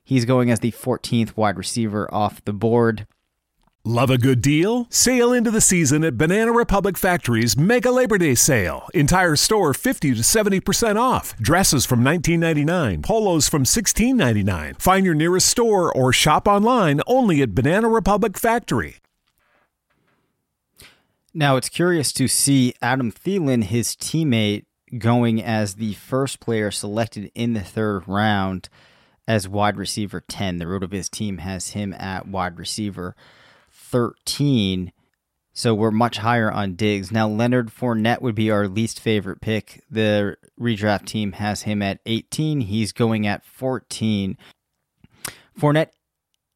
He's 0.03 0.25
going 0.25 0.51
as 0.51 0.61
the 0.61 0.73
14th 0.73 1.37
wide 1.37 1.59
receiver 1.59 2.13
off 2.13 2.43
the 2.45 2.55
board. 2.55 3.07
Love 3.89 4.11
a 4.11 4.19
good 4.19 4.43
deal? 4.43 4.87
Sail 4.91 5.33
into 5.33 5.51
the 5.51 5.63
season 5.63 6.05
at 6.05 6.19
Banana 6.19 6.53
Republic 6.53 6.99
Factory's 6.99 7.57
Mega 7.57 7.91
Labor 7.91 8.19
Day 8.19 8.35
sale. 8.35 8.87
Entire 8.93 9.35
store 9.35 9.73
50 9.73 10.13
to 10.13 10.21
70% 10.21 11.01
off. 11.01 11.35
Dresses 11.39 11.87
from 11.87 12.05
$19.99, 12.05 13.03
polos 13.03 13.49
from 13.49 13.65
$16.99. 13.65 14.79
Find 14.79 15.07
your 15.07 15.15
nearest 15.15 15.47
store 15.47 15.91
or 15.91 16.13
shop 16.13 16.47
online 16.47 17.01
only 17.07 17.41
at 17.41 17.55
Banana 17.55 17.89
Republic 17.89 18.37
Factory. 18.37 18.97
Now 21.33 21.57
it's 21.57 21.71
curious 21.71 22.13
to 22.13 22.29
see 22.29 22.75
Adam 22.83 23.11
Thielen, 23.11 23.65
his 23.65 23.97
teammate, 23.97 24.67
going 24.99 25.43
as 25.43 25.77
the 25.77 25.95
first 25.95 26.41
player 26.41 26.71
selected 26.71 27.33
in 27.35 27.55
the 27.55 27.63
third 27.65 28.07
round 28.07 28.69
as 29.27 29.49
wide 29.49 29.79
receiver 29.79 30.21
10. 30.21 30.59
The 30.59 30.67
RotoViz 30.67 31.09
team 31.09 31.39
has 31.39 31.71
him 31.71 31.95
at 31.95 32.29
wide 32.29 32.59
receiver 32.59 33.17
13. 33.91 34.93
So 35.53 35.75
we're 35.75 35.91
much 35.91 36.19
higher 36.19 36.51
on 36.51 36.75
Diggs. 36.75 37.11
Now, 37.11 37.29
Leonard 37.29 37.69
Fournette 37.69 38.23
would 38.23 38.35
be 38.35 38.51
our 38.51 38.69
least 38.69 39.01
favorite 39.01 39.41
pick. 39.41 39.83
The 39.91 40.37
redraft 40.61 41.07
team 41.07 41.33
has 41.33 41.63
him 41.63 41.83
at 41.83 41.99
18. 42.07 42.61
He's 42.61 42.93
going 42.93 43.27
at 43.27 43.45
14. 43.45 44.39
Fournette 45.59 45.91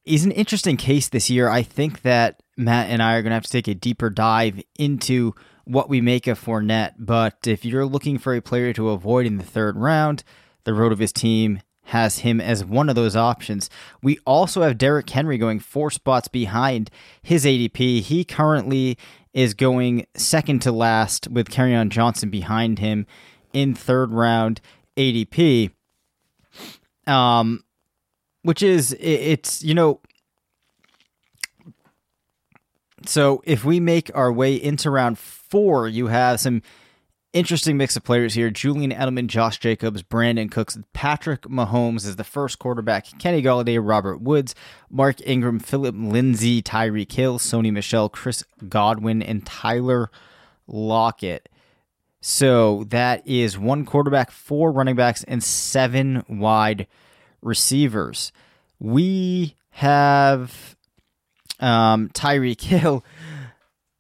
is 0.05 0.25
an 0.25 0.31
interesting 0.31 0.77
case 0.77 1.09
this 1.09 1.31
year. 1.31 1.49
I 1.49 1.62
think 1.62 2.03
that 2.03 2.43
Matt 2.57 2.91
and 2.91 3.03
I 3.03 3.15
are 3.15 3.23
going 3.23 3.31
to 3.31 3.35
have 3.35 3.45
to 3.45 3.51
take 3.51 3.69
a 3.69 3.75
deeper 3.75 4.11
dive 4.11 4.62
into 4.79 5.35
what 5.65 5.89
we 5.89 6.01
make 6.01 6.27
of 6.27 6.41
Fournette. 6.41 6.95
But 6.99 7.47
if 7.47 7.65
you're 7.65 7.87
looking 7.87 8.19
for 8.19 8.35
a 8.35 8.43
player 8.43 8.73
to 8.75 8.91
avoid 8.91 9.27
in 9.27 9.39
the 9.39 9.45
third 9.45 9.77
round, 9.77 10.23
the 10.65 10.73
RotoViz 10.73 11.12
team 11.12 11.61
has 11.92 12.20
him 12.20 12.40
as 12.40 12.64
one 12.64 12.88
of 12.88 12.94
those 12.94 13.14
options. 13.14 13.68
We 14.02 14.18
also 14.25 14.62
have 14.62 14.78
Derrick 14.78 15.08
Henry 15.11 15.37
going 15.37 15.61
four 15.61 15.90
spots 15.90 16.26
behind 16.26 16.90
his 17.22 17.44
ADP. 17.44 18.00
He 18.00 18.25
currently 18.25 18.96
is 19.34 19.52
going 19.52 20.06
second 20.14 20.62
to 20.62 20.72
last 20.72 21.28
with 21.28 21.50
Kerryon 21.50 21.90
Johnson 21.90 22.30
behind 22.30 22.78
him 22.78 23.06
in 23.52 23.75
third 23.75 24.11
round 24.11 24.62
ADP. 24.96 25.70
Um, 27.06 27.62
which 28.42 28.62
is 28.62 28.96
it's 28.99 29.62
you 29.62 29.75
know 29.75 30.00
so 33.04 33.42
if 33.44 33.64
we 33.66 33.80
make 33.80 34.11
our 34.14 34.32
way 34.32 34.54
into 34.54 34.90
round 34.90 35.18
four, 35.18 35.88
you 35.88 36.06
have 36.06 36.40
some 36.40 36.62
interesting 37.33 37.77
mix 37.77 37.97
of 37.97 38.05
players 38.05 38.35
here. 38.35 38.51
Julian 38.51 38.93
Edelman, 38.93 39.27
Josh 39.27 39.59
Jacobs, 39.59 40.03
Brandin 40.03 40.51
Cooks, 40.51 40.79
Patrick 40.93 41.43
Mahomes 41.43 42.07
is 42.07 42.17
the 42.17 42.25
first 42.25 42.59
quarterback, 42.59 43.19
Kenny 43.19 43.43
Golladay, 43.43 43.79
Robert 43.83 44.21
Woods, 44.21 44.55
Mark 44.91 45.17
Ingram, 45.27 45.59
Philip 45.59 45.95
Lindsay, 45.99 46.62
Tyreek 46.62 47.12
Hill, 47.12 47.39
Sony 47.39 47.73
Michel, 47.73 48.09
Chris 48.09 48.45
Godwin, 48.69 49.23
and 49.23 49.47
Tyler 49.47 50.11
Lockett. 50.67 51.49
So 52.21 52.85
that 52.85 53.27
is 53.27 53.59
one 53.59 53.85
quarterback, 53.85 54.31
four 54.31 54.71
running 54.71 54.97
backs, 54.97 55.25
and 55.25 55.43
seven 55.43 56.25
wide 56.29 56.87
receivers. 57.41 58.31
We 58.79 59.57
have 59.71 60.77
um, 61.59 62.11
Tyreek 62.11 62.61
Hill 62.61 63.05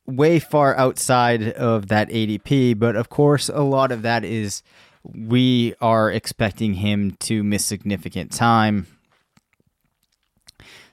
way 0.06 0.38
far 0.38 0.76
outside 0.76 1.52
of 1.52 1.88
that 1.88 2.08
ADP, 2.08 2.78
but 2.78 2.96
of 2.96 3.08
course, 3.08 3.48
a 3.48 3.62
lot 3.62 3.92
of 3.92 4.02
that 4.02 4.24
is 4.24 4.62
we 5.04 5.74
are 5.80 6.10
expecting 6.10 6.74
him 6.74 7.16
to 7.20 7.42
miss 7.42 7.64
significant 7.64 8.32
time. 8.32 8.86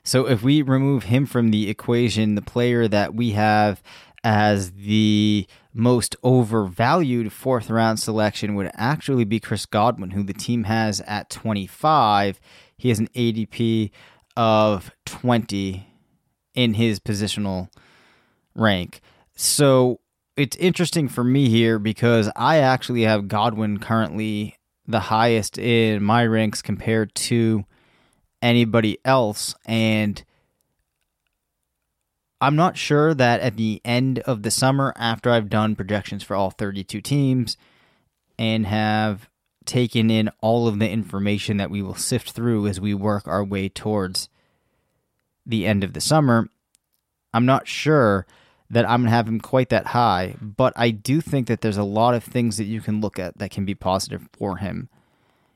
So 0.02 0.26
if 0.26 0.42
we 0.42 0.62
remove 0.62 1.04
him 1.04 1.26
from 1.26 1.50
the 1.50 1.68
equation, 1.68 2.34
the 2.34 2.42
player 2.42 2.88
that 2.88 3.14
we 3.14 3.32
have 3.32 3.82
as 4.22 4.72
the 4.72 5.46
most 5.72 6.16
overvalued 6.22 7.32
fourth 7.32 7.70
round 7.70 8.00
selection 8.00 8.54
would 8.54 8.70
actually 8.74 9.24
be 9.24 9.40
Chris 9.40 9.66
Godwin, 9.66 10.10
who 10.10 10.22
the 10.22 10.34
team 10.34 10.64
has 10.64 11.00
at 11.02 11.30
25. 11.30 12.40
He 12.76 12.88
has 12.88 12.98
an 12.98 13.08
ADP 13.08 13.90
of 14.36 14.90
20 15.06 15.86
in 16.54 16.74
his 16.74 16.98
positional 16.98 17.68
rank. 18.60 19.00
So 19.34 20.00
it's 20.36 20.56
interesting 20.56 21.08
for 21.08 21.24
me 21.24 21.48
here 21.48 21.78
because 21.78 22.30
I 22.36 22.58
actually 22.58 23.02
have 23.02 23.28
Godwin 23.28 23.78
currently 23.78 24.56
the 24.86 25.00
highest 25.00 25.58
in 25.58 26.02
my 26.02 26.24
ranks 26.26 26.62
compared 26.62 27.14
to 27.14 27.64
anybody 28.42 28.98
else. 29.04 29.54
And 29.66 30.22
I'm 32.40 32.56
not 32.56 32.76
sure 32.76 33.14
that 33.14 33.40
at 33.40 33.56
the 33.56 33.80
end 33.84 34.20
of 34.20 34.42
the 34.42 34.50
summer, 34.50 34.94
after 34.96 35.30
I've 35.30 35.50
done 35.50 35.76
projections 35.76 36.22
for 36.22 36.34
all 36.34 36.50
32 36.50 37.00
teams 37.00 37.56
and 38.38 38.66
have 38.66 39.28
taken 39.66 40.10
in 40.10 40.30
all 40.40 40.66
of 40.66 40.78
the 40.78 40.88
information 40.88 41.58
that 41.58 41.70
we 41.70 41.82
will 41.82 41.94
sift 41.94 42.32
through 42.32 42.66
as 42.66 42.80
we 42.80 42.94
work 42.94 43.28
our 43.28 43.44
way 43.44 43.68
towards 43.68 44.28
the 45.44 45.66
end 45.66 45.84
of 45.84 45.92
the 45.92 46.00
summer, 46.00 46.48
I'm 47.32 47.46
not 47.46 47.68
sure 47.68 48.26
that 48.70 48.88
I'm 48.88 49.00
going 49.00 49.10
to 49.10 49.16
have 49.16 49.26
him 49.26 49.40
quite 49.40 49.68
that 49.70 49.86
high, 49.86 50.36
but 50.40 50.72
I 50.76 50.90
do 50.90 51.20
think 51.20 51.48
that 51.48 51.60
there's 51.60 51.76
a 51.76 51.82
lot 51.82 52.14
of 52.14 52.22
things 52.22 52.56
that 52.56 52.64
you 52.64 52.80
can 52.80 53.00
look 53.00 53.18
at 53.18 53.36
that 53.38 53.50
can 53.50 53.64
be 53.64 53.74
positive 53.74 54.28
for 54.32 54.58
him. 54.58 54.88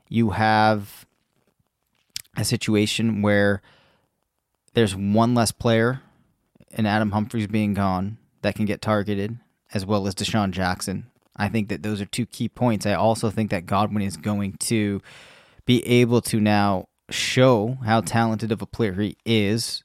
You 0.09 0.31
have 0.31 1.05
a 2.35 2.43
situation 2.43 3.21
where 3.21 3.61
there's 4.73 4.95
one 4.95 5.33
less 5.33 5.53
player 5.53 6.01
and 6.73 6.85
Adam 6.85 7.11
Humphries 7.11 7.47
being 7.47 7.73
gone 7.73 8.17
that 8.41 8.55
can 8.55 8.65
get 8.65 8.81
targeted, 8.81 9.39
as 9.73 9.85
well 9.85 10.05
as 10.07 10.13
DeSean 10.13 10.51
Jackson. 10.51 11.07
I 11.37 11.47
think 11.47 11.69
that 11.69 11.83
those 11.83 12.01
are 12.01 12.05
two 12.05 12.25
key 12.25 12.49
points. 12.49 12.85
I 12.85 12.93
also 12.93 13.29
think 13.29 13.49
that 13.51 13.65
Godwin 13.65 14.03
is 14.03 14.17
going 14.17 14.53
to 14.53 15.01
be 15.65 15.85
able 15.87 16.21
to 16.23 16.41
now 16.41 16.89
show 17.09 17.77
how 17.85 18.01
talented 18.01 18.51
of 18.51 18.61
a 18.61 18.65
player 18.65 18.93
he 18.93 19.15
is. 19.25 19.84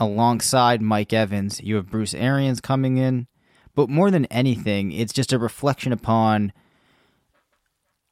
Alongside 0.00 0.80
Mike 0.80 1.12
Evans, 1.12 1.60
you 1.60 1.76
have 1.76 1.90
Bruce 1.90 2.14
Arians 2.14 2.60
coming 2.60 2.98
in. 2.98 3.26
But 3.74 3.90
more 3.90 4.10
than 4.10 4.26
anything, 4.26 4.92
it's 4.92 5.12
just 5.12 5.32
a 5.32 5.38
reflection 5.38 5.92
upon. 5.92 6.52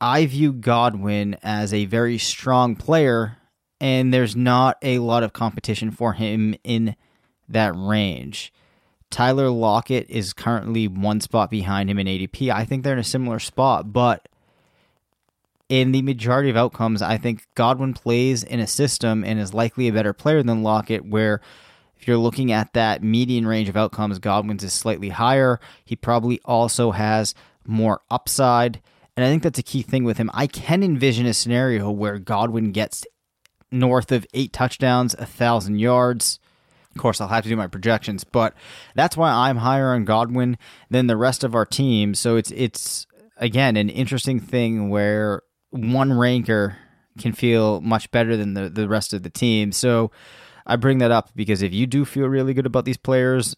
I 0.00 0.26
view 0.26 0.52
Godwin 0.52 1.37
as 1.43 1.73
a 1.73 1.87
very 1.87 2.19
strong 2.19 2.76
player, 2.76 3.38
and 3.81 4.12
there's 4.12 4.37
not 4.37 4.78
a 4.83 4.99
lot 4.99 5.23
of 5.23 5.33
competition 5.33 5.90
for 5.90 6.12
him 6.12 6.55
in 6.62 6.97
that 7.49 7.75
range. 7.76 8.52
Tyler 9.11 9.50
Lockett 9.50 10.11
is 10.11 10.33
currently 10.33 10.88
one 10.88 11.21
spot 11.21 11.50
behind 11.50 11.88
him 11.88 11.99
in 11.99 12.07
ADP. 12.07 12.50
I 12.50 12.64
think 12.64 12.83
they're 12.83 12.93
in 12.93 12.99
a 12.99 13.05
similar 13.05 13.38
spot, 13.38 13.93
but 13.93 14.28
in 15.69 15.93
the 15.93 16.02
majority 16.02 16.50
of 16.50 16.57
outcomes, 16.57 17.02
I 17.02 17.16
think 17.16 17.47
Godwin 17.55 17.95
plays 17.95 18.43
in 18.45 18.61
a 18.61 18.66
system 18.66 19.25
and 19.25 19.40
is 19.40 19.55
likely 19.55 19.88
a 19.88 19.93
better 19.93 20.12
player 20.12 20.43
than 20.43 20.62
Lockett, 20.62 21.05
where 21.07 21.40
if 21.99 22.07
you're 22.07 22.17
looking 22.17 22.53
at 22.53 22.73
that 22.75 23.03
median 23.03 23.47
range 23.47 23.69
of 23.69 23.76
outcomes, 23.76 24.19
Godwin's 24.19 24.65
is 24.65 24.73
slightly 24.73 25.09
higher. 25.09 25.59
He 25.85 25.97
probably 25.97 26.41
also 26.45 26.91
has 26.91 27.35
more 27.67 28.00
upside. 28.11 28.81
And 29.17 29.25
I 29.25 29.29
think 29.29 29.43
that's 29.43 29.59
a 29.59 29.62
key 29.62 29.83
thing 29.83 30.05
with 30.05 30.19
him. 30.19 30.31
I 30.35 30.47
can 30.47 30.83
envision 30.83 31.26
a 31.26 31.35
scenario 31.35 31.91
where 31.91 32.19
Godwin 32.19 32.73
gets 32.73 33.07
north 33.71 34.12
of 34.12 34.26
eight 34.35 34.53
touchdowns, 34.53 35.15
a 35.15 35.26
thousand 35.26 35.79
yards. 35.79 36.38
Of 36.95 37.00
course, 37.00 37.21
I'll 37.21 37.29
have 37.29 37.43
to 37.45 37.49
do 37.49 37.57
my 37.57 37.67
projections, 37.67 38.25
but 38.25 38.55
that's 38.95 39.17
why 39.17 39.31
I'm 39.31 39.59
higher 39.59 39.93
on 39.93 40.05
Godwin 40.05 40.57
than 40.91 41.07
the 41.07 41.17
rest 41.17 41.45
of 41.45 41.55
our 41.55 41.67
team. 41.67 42.14
So 42.14 42.37
it's 42.37 42.51
it's 42.53 43.07
again 43.37 43.77
an 43.77 43.90
interesting 43.90 44.40
thing 44.40 44.88
where 44.88 45.42
one 45.70 46.12
ranker 46.12 46.79
can 47.18 47.33
feel 47.33 47.81
much 47.81 48.11
better 48.11 48.37
than 48.37 48.55
the, 48.55 48.68
the 48.68 48.88
rest 48.88 49.12
of 49.12 49.23
the 49.23 49.31
team. 49.31 49.73
So 49.73 50.11
I 50.66 50.76
bring 50.76 50.98
that 50.98 51.11
up 51.11 51.31
because 51.37 51.62
if 51.62 51.72
you 51.72 51.87
do 51.87 52.05
feel 52.05 52.26
really 52.26 52.55
good 52.55 52.66
about 52.66 52.85
these 52.85 52.96
players, 52.96 53.55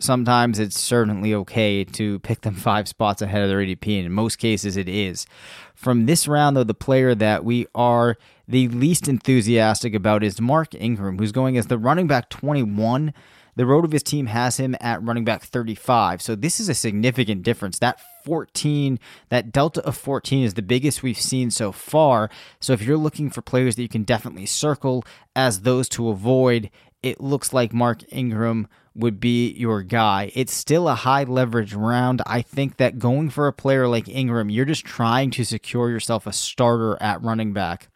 sometimes 0.00 0.58
it's 0.58 0.78
certainly 0.78 1.34
okay 1.34 1.84
to 1.84 2.18
pick 2.20 2.42
them 2.42 2.54
five 2.68 2.88
spots 2.88 3.22
ahead 3.22 3.42
of 3.42 3.48
their 3.48 3.58
ADP, 3.58 3.96
and 3.96 4.06
in 4.06 4.12
most 4.12 4.36
cases 4.36 4.76
it 4.76 4.88
is. 4.88 5.26
From 5.74 6.06
this 6.06 6.28
round, 6.28 6.56
though, 6.56 6.64
the 6.64 6.74
player 6.74 7.14
that 7.14 7.44
we 7.44 7.66
are 7.74 8.16
the 8.46 8.68
least 8.68 9.08
enthusiastic 9.08 9.94
about 9.94 10.22
is 10.22 10.40
Mark 10.40 10.74
Ingram, 10.74 11.18
who's 11.18 11.32
going 11.32 11.56
as 11.56 11.66
the 11.66 11.78
running 11.78 12.06
back 12.06 12.28
21. 12.28 13.12
The 13.54 13.64
RotoViz 13.64 14.02
team 14.02 14.26
has 14.26 14.56
him 14.56 14.74
at 14.80 15.02
running 15.02 15.24
back 15.24 15.42
35. 15.42 16.22
So 16.22 16.34
this 16.34 16.58
is 16.58 16.68
a 16.68 16.74
significant 16.74 17.42
difference. 17.42 17.78
That 17.78 18.00
14, 18.24 18.98
that 19.28 19.52
delta 19.52 19.84
of 19.84 19.96
14 19.96 20.44
is 20.44 20.54
the 20.54 20.62
biggest 20.62 21.02
we've 21.02 21.20
seen 21.20 21.50
so 21.50 21.70
far. 21.70 22.30
So 22.60 22.72
if 22.72 22.82
you're 22.82 22.96
looking 22.96 23.30
for 23.30 23.42
players 23.42 23.76
that 23.76 23.82
you 23.82 23.88
can 23.88 24.04
definitely 24.04 24.46
circle 24.46 25.04
as 25.36 25.60
those 25.60 25.88
to 25.90 26.08
avoid, 26.08 26.70
it 27.02 27.20
looks 27.20 27.52
like 27.52 27.74
Mark 27.74 28.02
Ingram 28.10 28.68
would 28.94 29.20
be 29.20 29.52
your 29.52 29.82
guy. 29.82 30.30
It's 30.34 30.54
still 30.54 30.88
a 30.88 30.94
high 30.94 31.24
leverage 31.24 31.74
round. 31.74 32.22
I 32.26 32.42
think 32.42 32.76
that 32.76 32.98
going 32.98 33.30
for 33.30 33.46
a 33.48 33.52
player 33.52 33.88
like 33.88 34.08
Ingram, 34.08 34.50
you're 34.50 34.64
just 34.64 34.84
trying 34.84 35.30
to 35.32 35.44
secure 35.44 35.90
yourself 35.90 36.26
a 36.26 36.32
starter 36.32 37.00
at 37.02 37.22
running 37.22 37.52
back 37.52 37.88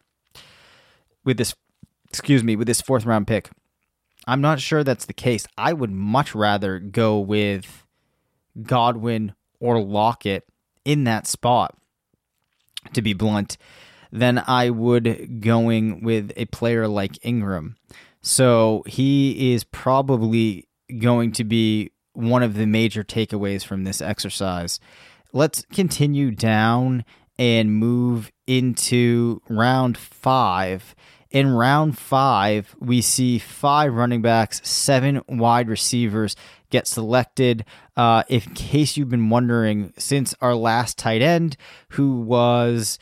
with 1.23 1.37
this 1.37 1.55
excuse 2.09 2.43
me, 2.43 2.55
with 2.55 2.67
this 2.67 2.81
fourth 2.81 3.05
round 3.05 3.27
pick. 3.27 3.49
I'm 4.27 4.41
not 4.41 4.59
sure 4.59 4.83
that's 4.83 5.05
the 5.05 5.13
case. 5.13 5.47
I 5.57 5.73
would 5.73 5.91
much 5.91 6.35
rather 6.35 6.77
go 6.79 7.19
with 7.19 7.85
Godwin 8.61 9.33
or 9.59 9.81
Lockett 9.81 10.43
in 10.83 11.05
that 11.05 11.25
spot, 11.25 11.75
to 12.93 13.01
be 13.01 13.13
blunt, 13.13 13.57
than 14.11 14.43
I 14.45 14.69
would 14.69 15.41
going 15.41 16.03
with 16.03 16.31
a 16.35 16.45
player 16.45 16.87
like 16.87 17.25
Ingram. 17.25 17.77
So 18.21 18.83
he 18.85 19.53
is 19.53 19.63
probably 19.63 20.67
going 20.99 21.31
to 21.33 21.43
be 21.43 21.91
one 22.13 22.43
of 22.43 22.55
the 22.55 22.65
major 22.65 23.03
takeaways 23.03 23.63
from 23.63 23.83
this 23.83 24.01
exercise. 24.01 24.79
Let's 25.33 25.63
continue 25.71 26.31
down 26.31 27.05
and 27.37 27.75
move 27.75 28.31
into 28.47 29.41
round 29.49 29.97
five. 29.97 30.95
In 31.29 31.51
round 31.51 31.97
five, 31.97 32.75
we 32.79 33.01
see 33.01 33.37
five 33.37 33.93
running 33.93 34.21
backs, 34.21 34.61
seven 34.67 35.21
wide 35.27 35.67
receivers 35.67 36.35
get 36.69 36.87
selected. 36.87 37.65
Uh, 37.95 38.23
in 38.29 38.41
case 38.41 38.95
you've 38.95 39.09
been 39.09 39.29
wondering, 39.29 39.93
since 39.97 40.33
our 40.41 40.55
last 40.55 40.97
tight 40.97 41.21
end, 41.21 41.57
who 41.89 42.21
was 42.21 42.97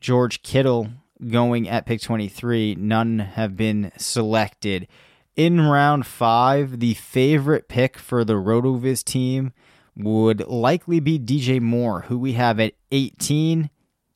George 0.00 0.42
Kittle 0.42 0.88
going 1.28 1.68
at 1.68 1.86
pick 1.86 2.00
23, 2.00 2.76
none 2.76 3.20
have 3.20 3.56
been 3.56 3.92
selected. 3.96 4.88
In 5.36 5.60
round 5.60 6.06
five, 6.06 6.80
the 6.80 6.94
favorite 6.94 7.68
pick 7.68 7.96
for 7.96 8.24
the 8.24 8.34
RotoViz 8.34 9.04
team 9.04 9.52
would 9.96 10.46
likely 10.48 11.00
be 11.00 11.18
DJ 11.18 11.60
Moore, 11.60 12.02
who 12.02 12.18
we 12.18 12.32
have 12.32 12.58
at 12.58 12.74
18 12.90 13.70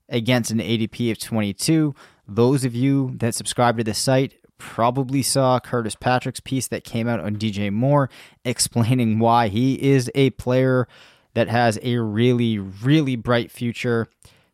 against 0.09 0.51
an 0.51 0.59
ADP 0.59 1.11
of 1.11 1.19
22. 1.19 1.95
Those 2.27 2.65
of 2.65 2.75
you 2.75 3.13
that 3.17 3.35
subscribe 3.35 3.77
to 3.79 3.85
the 3.85 3.95
site 3.95 4.35
probably 4.59 5.23
saw 5.23 5.61
Curtis 5.61 5.95
Patrick's 5.95 6.41
piece 6.41 6.69
that 6.69 6.85
came 6.85 7.09
out 7.09 7.21
on 7.21 7.37
DJ 7.37 7.71
Moore 7.71 8.09
explaining 8.45 9.19
why 9.19 9.49
he 9.49 9.81
is 9.83 10.11
a 10.15 10.31
player 10.31 10.89
that 11.35 11.49
has 11.49 11.79
a 11.83 11.99
really, 11.99 12.59
really 12.59 13.17
bright 13.17 13.51
future. 13.51 14.09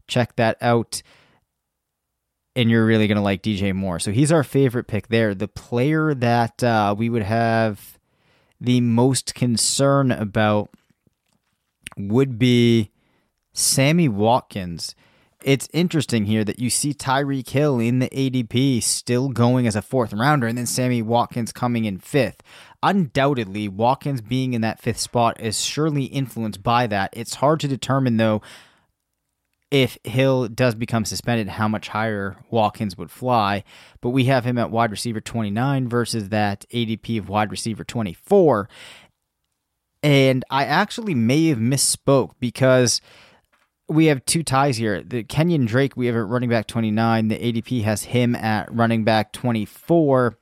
Check 0.09 0.37
that 0.37 0.57
out. 0.61 1.03
And 2.57 2.71
you're 2.71 2.85
really 2.85 3.07
going 3.07 3.17
to 3.17 3.23
like 3.23 3.43
DJ 3.43 3.73
Moore. 3.75 4.01
So 4.01 4.11
he's 4.11 4.33
our 4.33 4.43
favorite 4.43 4.89
pick 4.89 5.09
there. 5.09 5.35
The 5.35 5.47
player 5.47 6.15
that 6.15 6.65
uh, 6.65 6.95
we 6.99 7.09
would 7.09 7.23
have 7.23 7.99
the 8.61 8.81
most 8.81 9.35
concern 9.35 10.11
about 10.11 10.71
would 11.97 12.39
be 12.39 12.91
Sammy 13.53 14.09
Watkins 14.09 14.95
it's 15.43 15.69
interesting 15.73 16.27
here 16.27 16.45
that 16.45 16.59
you 16.59 16.71
see 16.71 16.93
Tyreek 16.93 17.49
Hill 17.49 17.79
in 17.79 17.99
the 17.99 18.09
ADP 18.11 18.83
still 18.83 19.29
going 19.29 19.67
as 19.67 19.77
a 19.77 19.83
fourth 19.83 20.13
rounder, 20.13 20.47
and 20.47 20.59
then 20.59 20.67
Sammy 20.67 21.03
Watkins 21.03 21.53
coming 21.53 21.85
in 21.85 21.99
fifth. 21.99 22.43
Undoubtedly, 22.83 23.69
Watkins 23.69 24.21
being 24.21 24.55
in 24.55 24.61
that 24.63 24.81
fifth 24.81 25.01
spot 25.01 25.41
is 25.41 25.61
surely 25.61 26.05
influenced 26.05 26.63
by 26.63 26.87
that. 26.87 27.11
It's 27.13 27.35
hard 27.35 27.61
to 27.61 27.69
determine, 27.69 28.17
though, 28.17 28.43
if 29.71 29.99
Hill 30.05 30.49
does 30.49 30.75
become 30.75 31.05
suspended, 31.05 31.49
how 31.49 31.69
much 31.69 31.89
higher 31.89 32.37
Watkins 32.51 32.97
would 32.99 33.11
fly. 33.11 33.63
But 34.01 34.11
we 34.11 34.25
have 34.25 34.45
him 34.45 34.59
at 34.59 34.71
wide 34.71 34.91
receiver 34.91 35.21
29 35.21 35.89
versus 35.89 36.31
that 36.31 36.65
ADP 36.73 37.19
of 37.19 37.29
wide 37.29 37.51
receiver 37.51 37.85
24. 37.85 38.69
And 40.03 40.45
I 40.51 40.65
actually 40.65 41.15
may 41.15 41.49
have 41.49 41.59
misspoke 41.59 42.33
because 42.41 43.01
we 43.91 44.07
have 44.07 44.25
two 44.25 44.45
ties 44.45 44.77
here. 44.77 45.03
The 45.03 45.25
Kenyan 45.25 45.67
Drake, 45.67 45.97
we 45.97 46.07
have 46.07 46.15
at 46.15 46.27
running 46.27 46.49
back 46.49 46.69
29. 46.69 47.29
The 47.29 47.39
ADP 47.39 47.83
has 47.83 48.05
him 48.05 48.37
at 48.37 48.73
running 48.73 49.03
back 49.03 49.33
24. 49.33 50.39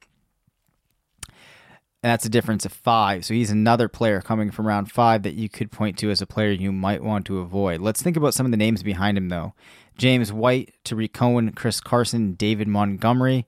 And 2.01 2.13
that's 2.13 2.27
a 2.27 2.31
difference 2.31 2.67
of 2.67 2.73
five. 2.73 3.25
So 3.25 3.33
he's 3.33 3.51
another 3.51 3.89
player 3.89 4.21
coming 4.21 4.51
from 4.51 4.67
round 4.67 4.93
five 4.93 5.23
that 5.23 5.35
you 5.35 5.49
could 5.49 5.73
point 5.73 5.99
to 5.99 6.11
as 6.11 6.21
a 6.21 6.27
player 6.27 6.51
you 6.51 6.71
might 6.73 7.03
want 7.03 7.25
to 7.27 7.39
avoid. 7.39 7.81
Let's 7.81 8.03
think 8.03 8.17
about 8.17 8.35
some 8.35 8.47
of 8.47 8.53
the 8.53 8.59
names 8.59 8.83
behind 8.83 9.17
him, 9.17 9.31
though 9.31 9.55
James 9.97 10.31
White, 10.31 10.75
Tarik 10.85 11.15
Cohen, 11.15 11.53
Chris 11.53 11.81
Carson, 11.81 12.35
David 12.35 12.69
Montgomery. 12.69 13.47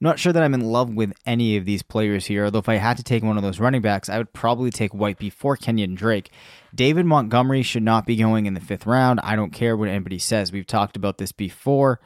Not 0.00 0.18
sure 0.18 0.32
that 0.32 0.42
I'm 0.42 0.54
in 0.54 0.60
love 0.60 0.94
with 0.94 1.12
any 1.26 1.56
of 1.56 1.64
these 1.64 1.82
players 1.82 2.26
here, 2.26 2.44
although 2.44 2.60
if 2.60 2.68
I 2.68 2.76
had 2.76 2.96
to 2.98 3.02
take 3.02 3.24
one 3.24 3.36
of 3.36 3.42
those 3.42 3.58
running 3.58 3.82
backs, 3.82 4.08
I 4.08 4.18
would 4.18 4.32
probably 4.32 4.70
take 4.70 4.94
White 4.94 5.18
before 5.18 5.56
Kenyan 5.56 5.96
Drake. 5.96 6.30
David 6.72 7.04
Montgomery 7.04 7.62
should 7.62 7.82
not 7.82 8.06
be 8.06 8.14
going 8.14 8.46
in 8.46 8.54
the 8.54 8.60
fifth 8.60 8.86
round. 8.86 9.18
I 9.24 9.34
don't 9.34 9.52
care 9.52 9.76
what 9.76 9.88
anybody 9.88 10.18
says. 10.18 10.52
We've 10.52 10.66
talked 10.66 10.96
about 10.96 11.18
this 11.18 11.32
before. 11.32 12.00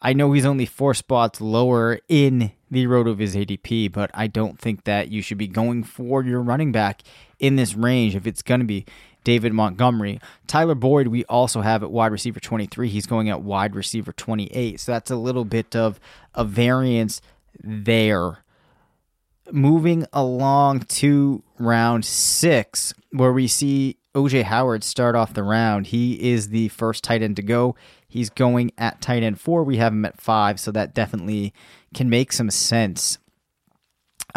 I 0.00 0.12
know 0.12 0.32
he's 0.32 0.44
only 0.44 0.66
four 0.66 0.94
spots 0.94 1.40
lower 1.40 1.98
in 2.08 2.52
the 2.70 2.86
RotoViz 2.86 3.34
ADP, 3.34 3.90
but 3.90 4.10
I 4.14 4.26
don't 4.26 4.58
think 4.58 4.84
that 4.84 5.10
you 5.10 5.22
should 5.22 5.38
be 5.38 5.48
going 5.48 5.82
for 5.82 6.22
your 6.22 6.40
running 6.40 6.72
back 6.72 7.02
in 7.38 7.56
this 7.56 7.74
range 7.74 8.14
if 8.14 8.26
it's 8.26 8.42
going 8.42 8.60
to 8.60 8.66
be 8.66 8.84
David 9.24 9.52
Montgomery. 9.52 10.20
Tyler 10.46 10.74
Boyd, 10.74 11.08
we 11.08 11.24
also 11.24 11.60
have 11.60 11.82
at 11.82 11.90
wide 11.90 12.12
receiver 12.12 12.40
23. 12.40 12.88
He's 12.88 13.06
going 13.06 13.28
at 13.28 13.42
wide 13.42 13.74
receiver 13.74 14.12
28. 14.12 14.80
So 14.80 14.92
that's 14.92 15.10
a 15.10 15.16
little 15.16 15.44
bit 15.44 15.76
of 15.76 16.00
a 16.34 16.44
variance 16.44 17.20
there. 17.62 18.44
Moving 19.50 20.06
along 20.12 20.80
to 20.80 21.42
round 21.58 22.04
six, 22.04 22.92
where 23.12 23.32
we 23.32 23.46
see 23.46 23.96
OJ 24.14 24.42
Howard 24.44 24.84
start 24.84 25.14
off 25.14 25.32
the 25.32 25.42
round. 25.42 25.86
He 25.86 26.30
is 26.32 26.48
the 26.48 26.68
first 26.68 27.04
tight 27.04 27.22
end 27.22 27.36
to 27.36 27.42
go. 27.42 27.76
He's 28.06 28.30
going 28.30 28.72
at 28.76 29.00
tight 29.00 29.22
end 29.22 29.40
four. 29.40 29.62
We 29.64 29.76
have 29.76 29.92
him 29.92 30.04
at 30.04 30.20
five, 30.20 30.58
so 30.58 30.70
that 30.72 30.94
definitely 30.94 31.54
can 31.94 32.10
make 32.10 32.32
some 32.32 32.50
sense. 32.50 33.18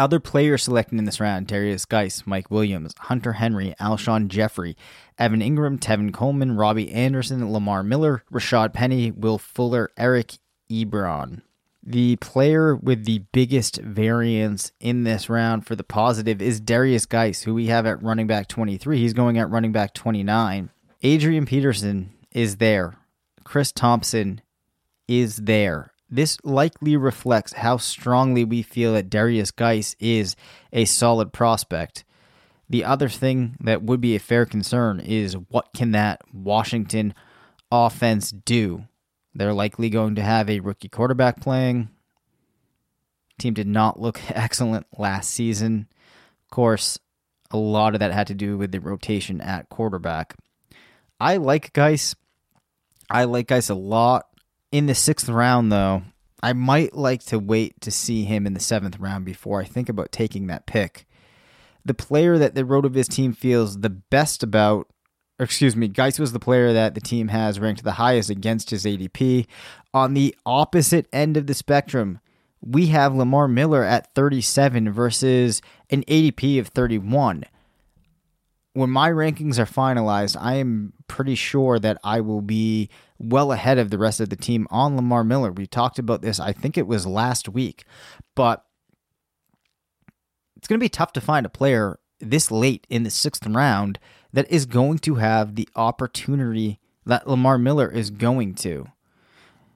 Other 0.02 0.18
players 0.18 0.64
selected 0.64 0.98
in 0.98 1.04
this 1.04 1.20
round 1.20 1.46
Darius 1.46 1.84
Guice, 1.84 2.24
Mike 2.26 2.50
Williams, 2.50 2.92
Hunter 2.98 3.34
Henry, 3.34 3.72
Alshon 3.78 4.26
Jeffery, 4.26 4.76
Evan 5.16 5.38
Engram, 5.38 5.78
Tevin 5.78 6.12
Coleman, 6.12 6.56
Robby 6.56 6.90
Anderson, 6.90 7.52
Lamar 7.52 7.84
Miller, 7.84 8.24
Rashad 8.32 8.72
Penny, 8.72 9.12
Will 9.12 9.38
Fuller, 9.38 9.92
Eric 9.96 10.38
Ebron. 10.68 11.42
The 11.84 12.16
player 12.16 12.74
with 12.74 13.04
the 13.04 13.20
biggest 13.30 13.76
variance 13.76 14.72
in 14.80 15.04
this 15.04 15.28
round 15.28 15.68
for 15.68 15.76
the 15.76 15.84
positive 15.84 16.42
is 16.42 16.58
Darius 16.58 17.06
Guice, 17.06 17.42
who 17.42 17.54
we 17.54 17.66
have 17.66 17.86
at 17.86 18.02
running 18.02 18.26
back 18.26 18.48
23. 18.48 18.98
He's 18.98 19.14
going 19.14 19.38
at 19.38 19.50
running 19.50 19.70
back 19.70 19.94
29. 19.94 20.70
Adrian 21.04 21.46
Peterson 21.46 22.12
is 22.32 22.56
there. 22.56 22.96
Chris 23.44 23.70
Thompson 23.70 24.40
is 25.06 25.36
there. 25.36 25.91
This 26.12 26.36
likely 26.44 26.94
reflects 26.94 27.54
how 27.54 27.78
strongly 27.78 28.44
we 28.44 28.60
feel 28.60 28.92
that 28.92 29.08
Darius 29.08 29.50
Guice 29.50 29.96
is 29.98 30.36
a 30.70 30.84
solid 30.84 31.32
prospect. 31.32 32.04
The 32.68 32.84
other 32.84 33.08
thing 33.08 33.56
that 33.60 33.82
would 33.82 34.02
be 34.02 34.14
a 34.14 34.20
fair 34.20 34.44
concern 34.44 35.00
is 35.00 35.38
what 35.48 35.72
can 35.74 35.92
that 35.92 36.20
Washington 36.30 37.14
offense 37.70 38.30
do? 38.30 38.84
They're 39.34 39.54
likely 39.54 39.88
going 39.88 40.14
to 40.16 40.22
have 40.22 40.50
a 40.50 40.60
rookie 40.60 40.90
quarterback 40.90 41.40
playing. 41.40 41.88
Team 43.38 43.54
did 43.54 43.66
not 43.66 43.98
look 43.98 44.20
excellent 44.28 44.86
last 44.98 45.30
season. 45.30 45.88
Of 46.44 46.50
course, 46.50 46.98
a 47.50 47.56
lot 47.56 47.94
of 47.94 48.00
that 48.00 48.12
had 48.12 48.26
to 48.26 48.34
do 48.34 48.58
with 48.58 48.70
the 48.70 48.80
rotation 48.80 49.40
at 49.40 49.70
quarterback. 49.70 50.36
I 51.18 51.38
like 51.38 51.72
Guice. 51.72 52.14
I 53.08 53.24
like 53.24 53.46
Guice 53.46 53.70
a 53.70 53.74
lot. 53.74 54.26
In 54.72 54.86
the 54.86 54.94
sixth 54.94 55.28
round, 55.28 55.70
though, 55.70 56.02
I 56.42 56.54
might 56.54 56.96
like 56.96 57.22
to 57.26 57.38
wait 57.38 57.78
to 57.82 57.90
see 57.90 58.24
him 58.24 58.46
in 58.46 58.54
the 58.54 58.60
seventh 58.60 58.98
round 58.98 59.26
before 59.26 59.60
I 59.60 59.64
think 59.64 59.90
about 59.90 60.10
taking 60.10 60.46
that 60.46 60.64
pick. 60.64 61.06
The 61.84 61.92
player 61.92 62.38
that 62.38 62.54
the 62.54 62.62
RotoViz 62.62 63.08
team 63.08 63.34
feels 63.34 63.80
the 63.80 63.90
best 63.90 64.42
about, 64.42 64.88
excuse 65.38 65.76
me, 65.76 65.88
Guice 65.88 66.18
was 66.18 66.32
the 66.32 66.40
player 66.40 66.72
that 66.72 66.94
the 66.94 67.02
team 67.02 67.28
has 67.28 67.60
ranked 67.60 67.84
the 67.84 67.92
highest 67.92 68.30
against 68.30 68.70
his 68.70 68.86
ADP. 68.86 69.46
On 69.92 70.14
the 70.14 70.34
opposite 70.46 71.06
end 71.12 71.36
of 71.36 71.46
the 71.46 71.54
spectrum, 71.54 72.20
we 72.62 72.86
have 72.86 73.14
Lamar 73.14 73.48
Miller 73.48 73.84
at 73.84 74.14
37 74.14 74.90
versus 74.90 75.60
an 75.90 76.02
ADP 76.04 76.58
of 76.58 76.68
31 76.68 77.44
when 78.74 78.90
my 78.90 79.10
rankings 79.10 79.58
are 79.58 79.66
finalized, 79.66 80.36
I 80.40 80.54
am 80.54 80.94
pretty 81.06 81.34
sure 81.34 81.78
that 81.78 81.98
I 82.02 82.20
will 82.20 82.40
be 82.40 82.88
well 83.22 83.52
ahead 83.52 83.78
of 83.78 83.90
the 83.90 83.98
rest 83.98 84.20
of 84.20 84.28
the 84.28 84.36
team 84.36 84.66
on 84.70 84.96
Lamar 84.96 85.24
Miller. 85.24 85.52
We 85.52 85.66
talked 85.66 85.98
about 85.98 86.22
this, 86.22 86.40
I 86.40 86.52
think 86.52 86.76
it 86.76 86.86
was 86.86 87.06
last 87.06 87.48
week, 87.48 87.84
but 88.34 88.64
it's 90.56 90.68
going 90.68 90.78
to 90.78 90.84
be 90.84 90.88
tough 90.88 91.12
to 91.14 91.20
find 91.20 91.46
a 91.46 91.50
player 91.50 91.98
this 92.20 92.50
late 92.50 92.86
in 92.88 93.02
the 93.02 93.10
sixth 93.10 93.46
round 93.46 93.98
that 94.32 94.50
is 94.50 94.66
going 94.66 94.98
to 94.98 95.16
have 95.16 95.54
the 95.54 95.68
opportunity 95.76 96.80
that 97.04 97.28
Lamar 97.28 97.58
Miller 97.58 97.90
is 97.90 98.10
going 98.10 98.54
to. 98.56 98.86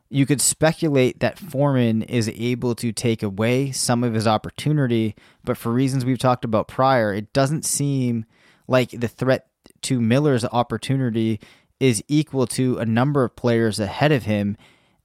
You 0.09 0.26
could 0.26 0.40
speculate 0.40 1.18
that 1.18 1.38
Foreman 1.38 2.02
is 2.02 2.28
able 2.28 2.76
to 2.76 2.92
take 2.92 3.22
away 3.22 3.72
some 3.72 4.04
of 4.04 4.14
his 4.14 4.26
opportunity, 4.26 5.16
but 5.44 5.56
for 5.56 5.72
reasons 5.72 6.04
we've 6.04 6.18
talked 6.18 6.44
about 6.44 6.68
prior, 6.68 7.12
it 7.12 7.32
doesn't 7.32 7.64
seem 7.64 8.24
like 8.68 8.90
the 8.90 9.09
threat 9.09 9.48
to 9.82 10.00
Miller's 10.00 10.44
opportunity 10.44 11.40
is 11.80 12.02
equal 12.08 12.46
to 12.46 12.78
a 12.78 12.86
number 12.86 13.24
of 13.24 13.36
players 13.36 13.78
ahead 13.78 14.12
of 14.12 14.24
him. 14.24 14.56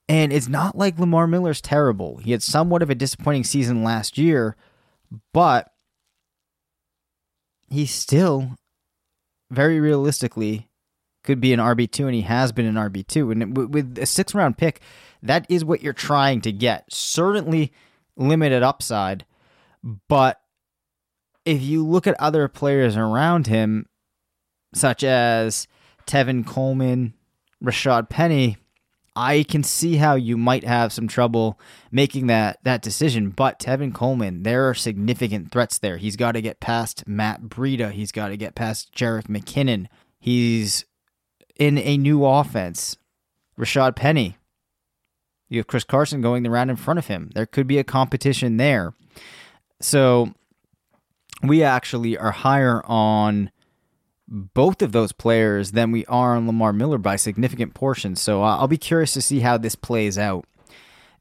And 0.07 0.33
it's 0.33 0.47
not 0.47 0.77
like 0.77 0.99
Lamar 0.99 1.27
Miller's 1.27 1.61
terrible. 1.61 2.17
He 2.17 2.31
had 2.31 2.43
somewhat 2.43 2.81
of 2.81 2.89
a 2.89 2.95
disappointing 2.95 3.43
season 3.43 3.83
last 3.83 4.17
year, 4.17 4.55
but 5.33 5.71
he 7.69 7.85
still, 7.85 8.57
very 9.49 9.79
realistically, 9.79 10.69
could 11.23 11.39
be 11.39 11.53
an 11.53 11.59
RB2, 11.59 12.05
and 12.05 12.15
he 12.15 12.21
has 12.21 12.51
been 12.51 12.65
an 12.65 12.75
RB2. 12.75 13.31
And 13.31 13.73
with 13.73 13.97
a 13.97 14.05
six 14.05 14.33
round 14.33 14.57
pick, 14.57 14.81
that 15.21 15.45
is 15.49 15.63
what 15.63 15.81
you're 15.81 15.93
trying 15.93 16.41
to 16.41 16.51
get. 16.51 16.91
Certainly 16.91 17.71
limited 18.17 18.63
upside, 18.63 19.25
but 20.09 20.41
if 21.45 21.61
you 21.61 21.85
look 21.85 22.05
at 22.07 22.19
other 22.19 22.47
players 22.47 22.95
around 22.95 23.47
him, 23.47 23.87
such 24.73 25.03
as 25.03 25.67
Tevin 26.11 26.45
Coleman, 26.45 27.13
Rashad 27.63 28.09
Penny, 28.09 28.57
I 29.15 29.43
can 29.43 29.63
see 29.63 29.95
how 29.95 30.15
you 30.15 30.35
might 30.35 30.65
have 30.65 30.91
some 30.91 31.07
trouble 31.07 31.57
making 31.89 32.27
that 32.27 32.59
that 32.63 32.81
decision. 32.81 33.29
But 33.29 33.59
Tevin 33.59 33.93
Coleman, 33.93 34.43
there 34.43 34.67
are 34.67 34.73
significant 34.73 35.51
threats 35.51 35.79
there. 35.79 35.95
He's 35.95 36.17
got 36.17 36.33
to 36.33 36.41
get 36.41 36.59
past 36.59 37.07
Matt 37.07 37.43
Breida. 37.43 37.91
He's 37.91 38.11
got 38.11 38.27
to 38.27 38.35
get 38.35 38.55
past 38.55 38.93
Jerick 38.93 39.27
McKinnon. 39.27 39.87
He's 40.19 40.83
in 41.55 41.77
a 41.77 41.97
new 41.97 42.25
offense. 42.25 42.97
Rashad 43.57 43.95
Penny. 43.95 44.37
You 45.47 45.59
have 45.59 45.67
Chris 45.67 45.85
Carson 45.85 46.19
going 46.21 46.43
the 46.43 46.49
round 46.49 46.69
in 46.69 46.75
front 46.75 46.97
of 46.97 47.07
him. 47.07 47.29
There 47.35 47.45
could 47.45 47.67
be 47.67 47.77
a 47.77 47.85
competition 47.85 48.57
there. 48.57 48.93
So 49.79 50.33
we 51.41 51.63
actually 51.63 52.17
are 52.17 52.31
higher 52.31 52.81
on 52.85 53.49
both 54.31 54.81
of 54.81 54.93
those 54.93 55.11
players 55.11 55.73
than 55.73 55.91
we 55.91 56.05
are 56.05 56.35
on 56.35 56.47
Lamar 56.47 56.71
Miller 56.71 56.97
by 56.97 57.17
significant 57.17 57.73
portions. 57.73 58.21
So 58.21 58.41
uh, 58.41 58.57
I'll 58.57 58.67
be 58.67 58.77
curious 58.77 59.13
to 59.13 59.21
see 59.21 59.41
how 59.41 59.57
this 59.57 59.75
plays 59.75 60.17
out. 60.17 60.45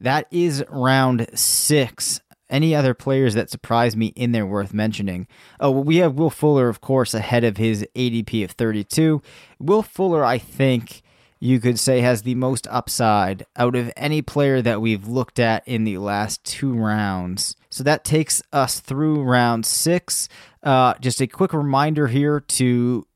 That 0.01 0.27
is 0.31 0.65
round 0.71 1.27
six. 1.35 2.21
Any 2.49 2.75
other 2.75 2.95
players 2.95 3.35
that 3.35 3.51
surprise 3.51 3.97
me 3.97 4.07
in 4.17 4.33
there 4.33 4.47
worth 4.47 4.73
mentioning? 4.73 5.29
Oh, 5.59 5.71
well, 5.71 5.85
we 5.85 5.97
have 5.97 6.15
Will 6.15 6.31
Fuller, 6.31 6.69
of 6.69 6.81
course, 6.81 7.13
ahead 7.15 7.45
of 7.45 7.59
his 7.59 7.87
ADP 7.95 8.45
of 8.45 8.53
32. 8.53 9.23
Will 9.59 9.83
Fuller, 9.83 10.25
I 10.25 10.39
think 10.39 11.03
you 11.41 11.59
could 11.59 11.79
say 11.79 12.01
has 12.01 12.23
the 12.23 12.35
most 12.35 12.67
upside 12.71 13.47
out 13.57 13.75
of 13.75 13.91
any 13.97 14.21
player 14.21 14.61
that 14.61 14.81
we've 14.81 15.09
looked 15.09 15.39
at 15.39 15.67
in 15.67 15.85
the 15.85 15.99
last 15.99 16.45
two 16.45 16.75
rounds. 16.75 17.57
So 17.71 17.83
that 17.85 18.05
takes 18.05 18.43
us 18.53 18.79
through 18.79 19.23
round 19.23 19.65
six. 19.65 20.29
Uh, 20.63 20.95
just 21.01 21.21
a 21.21 21.27
quick 21.27 21.53
reminder 21.53 22.07
here 22.07 22.41
to 22.41 23.07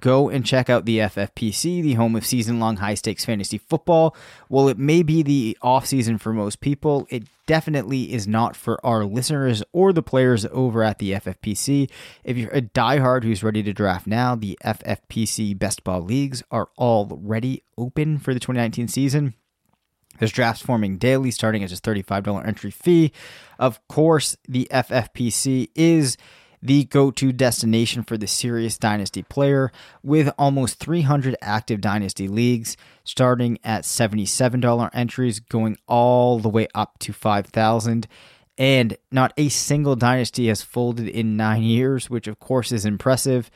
go 0.00 0.28
and 0.28 0.44
check 0.44 0.68
out 0.68 0.84
the 0.84 0.98
FFPC, 0.98 1.82
the 1.82 1.94
home 1.94 2.14
of 2.14 2.26
season 2.26 2.60
long 2.60 2.76
high 2.76 2.94
stakes 2.94 3.24
fantasy 3.24 3.58
football. 3.58 4.14
While 4.48 4.68
it 4.68 4.78
may 4.78 5.02
be 5.02 5.22
the 5.22 5.56
off 5.62 5.86
season 5.86 6.18
for 6.18 6.32
most 6.32 6.60
people, 6.60 7.06
it 7.10 7.24
definitely 7.46 8.12
is 8.12 8.28
not 8.28 8.54
for 8.54 8.84
our 8.84 9.04
listeners 9.04 9.62
or 9.72 9.92
the 9.92 10.02
players 10.02 10.46
over 10.52 10.82
at 10.82 10.98
the 10.98 11.12
FFPC. 11.12 11.90
If 12.24 12.36
you're 12.36 12.50
a 12.50 12.62
diehard 12.62 13.24
who's 13.24 13.42
ready 13.42 13.62
to 13.62 13.72
draft 13.72 14.06
now, 14.06 14.34
the 14.34 14.58
FFPC 14.64 15.58
best 15.58 15.84
ball 15.84 16.02
leagues 16.02 16.42
are 16.50 16.68
already 16.78 17.62
open 17.78 18.18
for 18.18 18.34
the 18.34 18.40
2019 18.40 18.88
season. 18.88 19.34
There's 20.18 20.32
drafts 20.32 20.62
forming 20.62 20.98
daily, 20.98 21.30
starting 21.30 21.62
at 21.62 21.70
just 21.70 21.84
$35 21.84 22.46
entry 22.46 22.72
fee. 22.72 23.12
Of 23.58 23.86
course, 23.88 24.36
the 24.48 24.66
FFPC 24.70 25.68
is 25.76 26.16
the 26.62 26.84
go 26.84 27.10
to 27.12 27.32
destination 27.32 28.02
for 28.02 28.16
the 28.16 28.26
serious 28.26 28.78
Dynasty 28.78 29.22
player, 29.22 29.70
with 30.02 30.30
almost 30.38 30.78
300 30.78 31.36
active 31.40 31.80
Dynasty 31.80 32.28
leagues, 32.28 32.76
starting 33.04 33.58
at 33.64 33.84
$77 33.84 34.90
entries, 34.92 35.40
going 35.40 35.76
all 35.86 36.38
the 36.38 36.48
way 36.48 36.68
up 36.74 36.98
to 37.00 37.12
5,000, 37.12 38.06
and 38.58 38.96
not 39.12 39.32
a 39.36 39.48
single 39.48 39.94
dynasty 39.94 40.48
has 40.48 40.62
folded 40.62 41.08
in 41.08 41.36
nine 41.36 41.62
years, 41.62 42.10
which 42.10 42.26
of 42.26 42.40
course 42.40 42.72
is 42.72 42.84
impressive. 42.84 43.50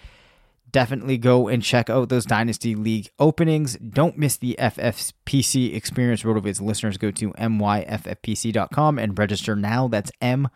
Definitely 0.73 1.19
go 1.19 1.49
and 1.49 1.63
check 1.63 1.91
out 1.91 2.09
those 2.09 2.25
Dynasty 2.25 2.75
League 2.75 3.11
openings. 3.19 3.77
Don't 3.77 4.17
miss 4.17 4.39
the 4.39 4.57
FFPC 4.59 5.75
experience. 5.75 6.23
RotoViz 6.23 6.63
listeners 6.63 6.97
go 6.97 7.11
to 7.11 7.33
myffpc.com 7.33 8.99
and 8.99 9.19
register 9.19 9.55
now. 9.55 9.89
That's 9.89 10.11
myffpc.com, 10.23 10.51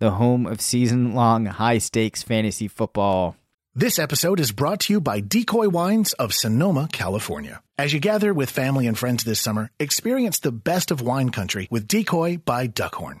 the 0.00 0.10
home 0.10 0.46
of 0.46 0.60
season 0.60 1.14
long 1.14 1.46
high 1.46 1.78
stakes 1.78 2.24
fantasy 2.24 2.66
football. 2.66 3.36
This 3.78 3.98
episode 3.98 4.40
is 4.40 4.52
brought 4.52 4.80
to 4.80 4.94
you 4.94 5.02
by 5.02 5.20
Decoy 5.20 5.68
Wines 5.68 6.14
of 6.14 6.32
Sonoma, 6.32 6.88
California. 6.90 7.62
As 7.76 7.92
you 7.92 8.00
gather 8.00 8.32
with 8.32 8.48
family 8.48 8.86
and 8.86 8.96
friends 8.98 9.22
this 9.22 9.38
summer, 9.38 9.70
experience 9.78 10.38
the 10.38 10.50
best 10.50 10.90
of 10.90 11.02
wine 11.02 11.28
country 11.28 11.68
with 11.70 11.86
Decoy 11.86 12.38
by 12.38 12.68
Duckhorn. 12.68 13.20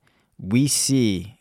we 0.41 0.67
see 0.67 1.37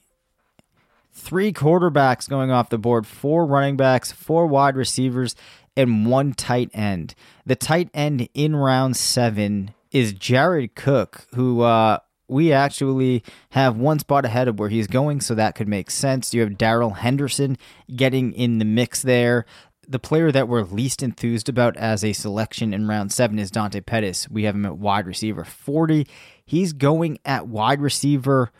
three 1.13 1.53
quarterbacks 1.53 2.29
going 2.29 2.51
off 2.51 2.69
the 2.69 2.79
board, 2.79 3.07
four 3.07 3.47
running 3.47 3.77
backs, 3.77 4.13
four 4.13 4.47
wide 4.47 4.77
receivers, 4.77 5.35
and 5.77 6.07
one 6.07 6.33
tight 6.33 6.71
end. 6.75 7.15
The 7.47 7.57
tight 7.57 7.89
end 7.95 8.29
in 8.35 8.55
round 8.55 8.97
seven 8.97 9.75
is 9.91 10.13
Jared 10.13 10.75
Cook, 10.75 11.27
who 11.35 11.63
uh, 11.63 11.99
we 12.29 12.53
actually 12.53 13.23
have 13.51 13.77
one 13.77 13.99
spot 13.99 14.25
ahead 14.25 14.49
of 14.49 14.59
where 14.59 14.69
he's 14.69 14.87
going, 14.87 15.21
so 15.21 15.35
that 15.35 15.55
could 15.55 15.69
make 15.69 15.91
sense. 15.91 16.35
You 16.35 16.43
have 16.43 16.59
Darrell 16.59 16.91
Henderson 16.91 17.57
getting 17.95 18.33
in 18.33 18.59
the 18.59 18.65
mix 18.65 19.03
there. 19.03 19.47
The 19.89 19.99
player 19.99 20.31
that 20.31 20.47
we're 20.47 20.63
least 20.63 21.03
enthused 21.03 21.49
about 21.49 21.77
as 21.77 22.05
a 22.05 22.13
selection 22.13 22.73
in 22.73 22.87
round 22.87 23.13
seven 23.13 23.41
is 23.41 23.51
Dante 23.51 23.81
Pettis. 23.81 24.29
We 24.29 24.45
have 24.45 24.55
him 24.55 24.67
at 24.67 24.79
wide 24.79 25.07
receiver 25.07 25.45
40. 25.45 26.07
He's 26.45 26.73
going 26.73 27.19
at 27.25 27.49
wide 27.49 27.81
receiver 27.81 28.53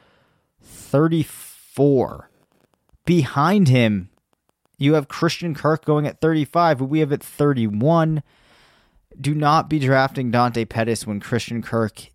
34. 0.91 2.29
Behind 3.05 3.69
him, 3.69 4.11
you 4.77 4.95
have 4.95 5.09
Christian 5.09 5.55
Kirk 5.55 5.85
going 5.85 6.07
at 6.07 6.21
35, 6.21 6.79
but 6.79 6.85
we 6.87 6.99
have 7.01 7.13
at 7.13 7.23
31. 7.23 8.23
Do 9.21 9.35
not 9.35 9.69
be 9.71 9.79
drafting 9.79 10.31
Dante 10.31 10.65
Pettis 10.65 11.07
when 11.07 11.21
Christian 11.21 11.63
Kirk 11.63 12.09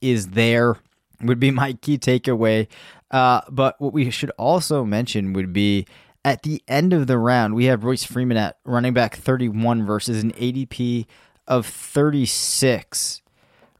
is 0.00 0.28
there, 0.28 0.76
would 1.20 1.40
be 1.40 1.50
my 1.52 1.74
key 1.74 1.98
takeaway. 1.98 2.68
Uh, 3.10 3.42
but 3.50 3.80
what 3.80 3.92
we 3.92 4.10
should 4.10 4.30
also 4.30 4.84
mention 4.84 5.32
would 5.32 5.52
be 5.52 5.86
at 6.24 6.42
the 6.42 6.62
end 6.66 6.92
of 6.92 7.06
the 7.06 7.18
round, 7.18 7.54
we 7.54 7.66
have 7.66 7.84
Royce 7.84 8.02
Freeman 8.02 8.36
at 8.36 8.58
running 8.64 8.92
back 8.94 9.14
31 9.14 9.86
versus 9.86 10.22
an 10.22 10.32
ADP 10.32 11.06
of 11.46 11.66
36. 11.66 13.22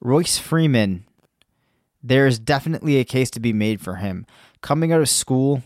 Royce 0.00 0.38
Freeman, 0.38 1.05
there 2.06 2.26
is 2.26 2.38
definitely 2.38 2.98
a 2.98 3.04
case 3.04 3.30
to 3.30 3.40
be 3.40 3.52
made 3.52 3.80
for 3.80 3.96
him. 3.96 4.26
Coming 4.60 4.92
out 4.92 5.00
of 5.00 5.08
school, 5.08 5.62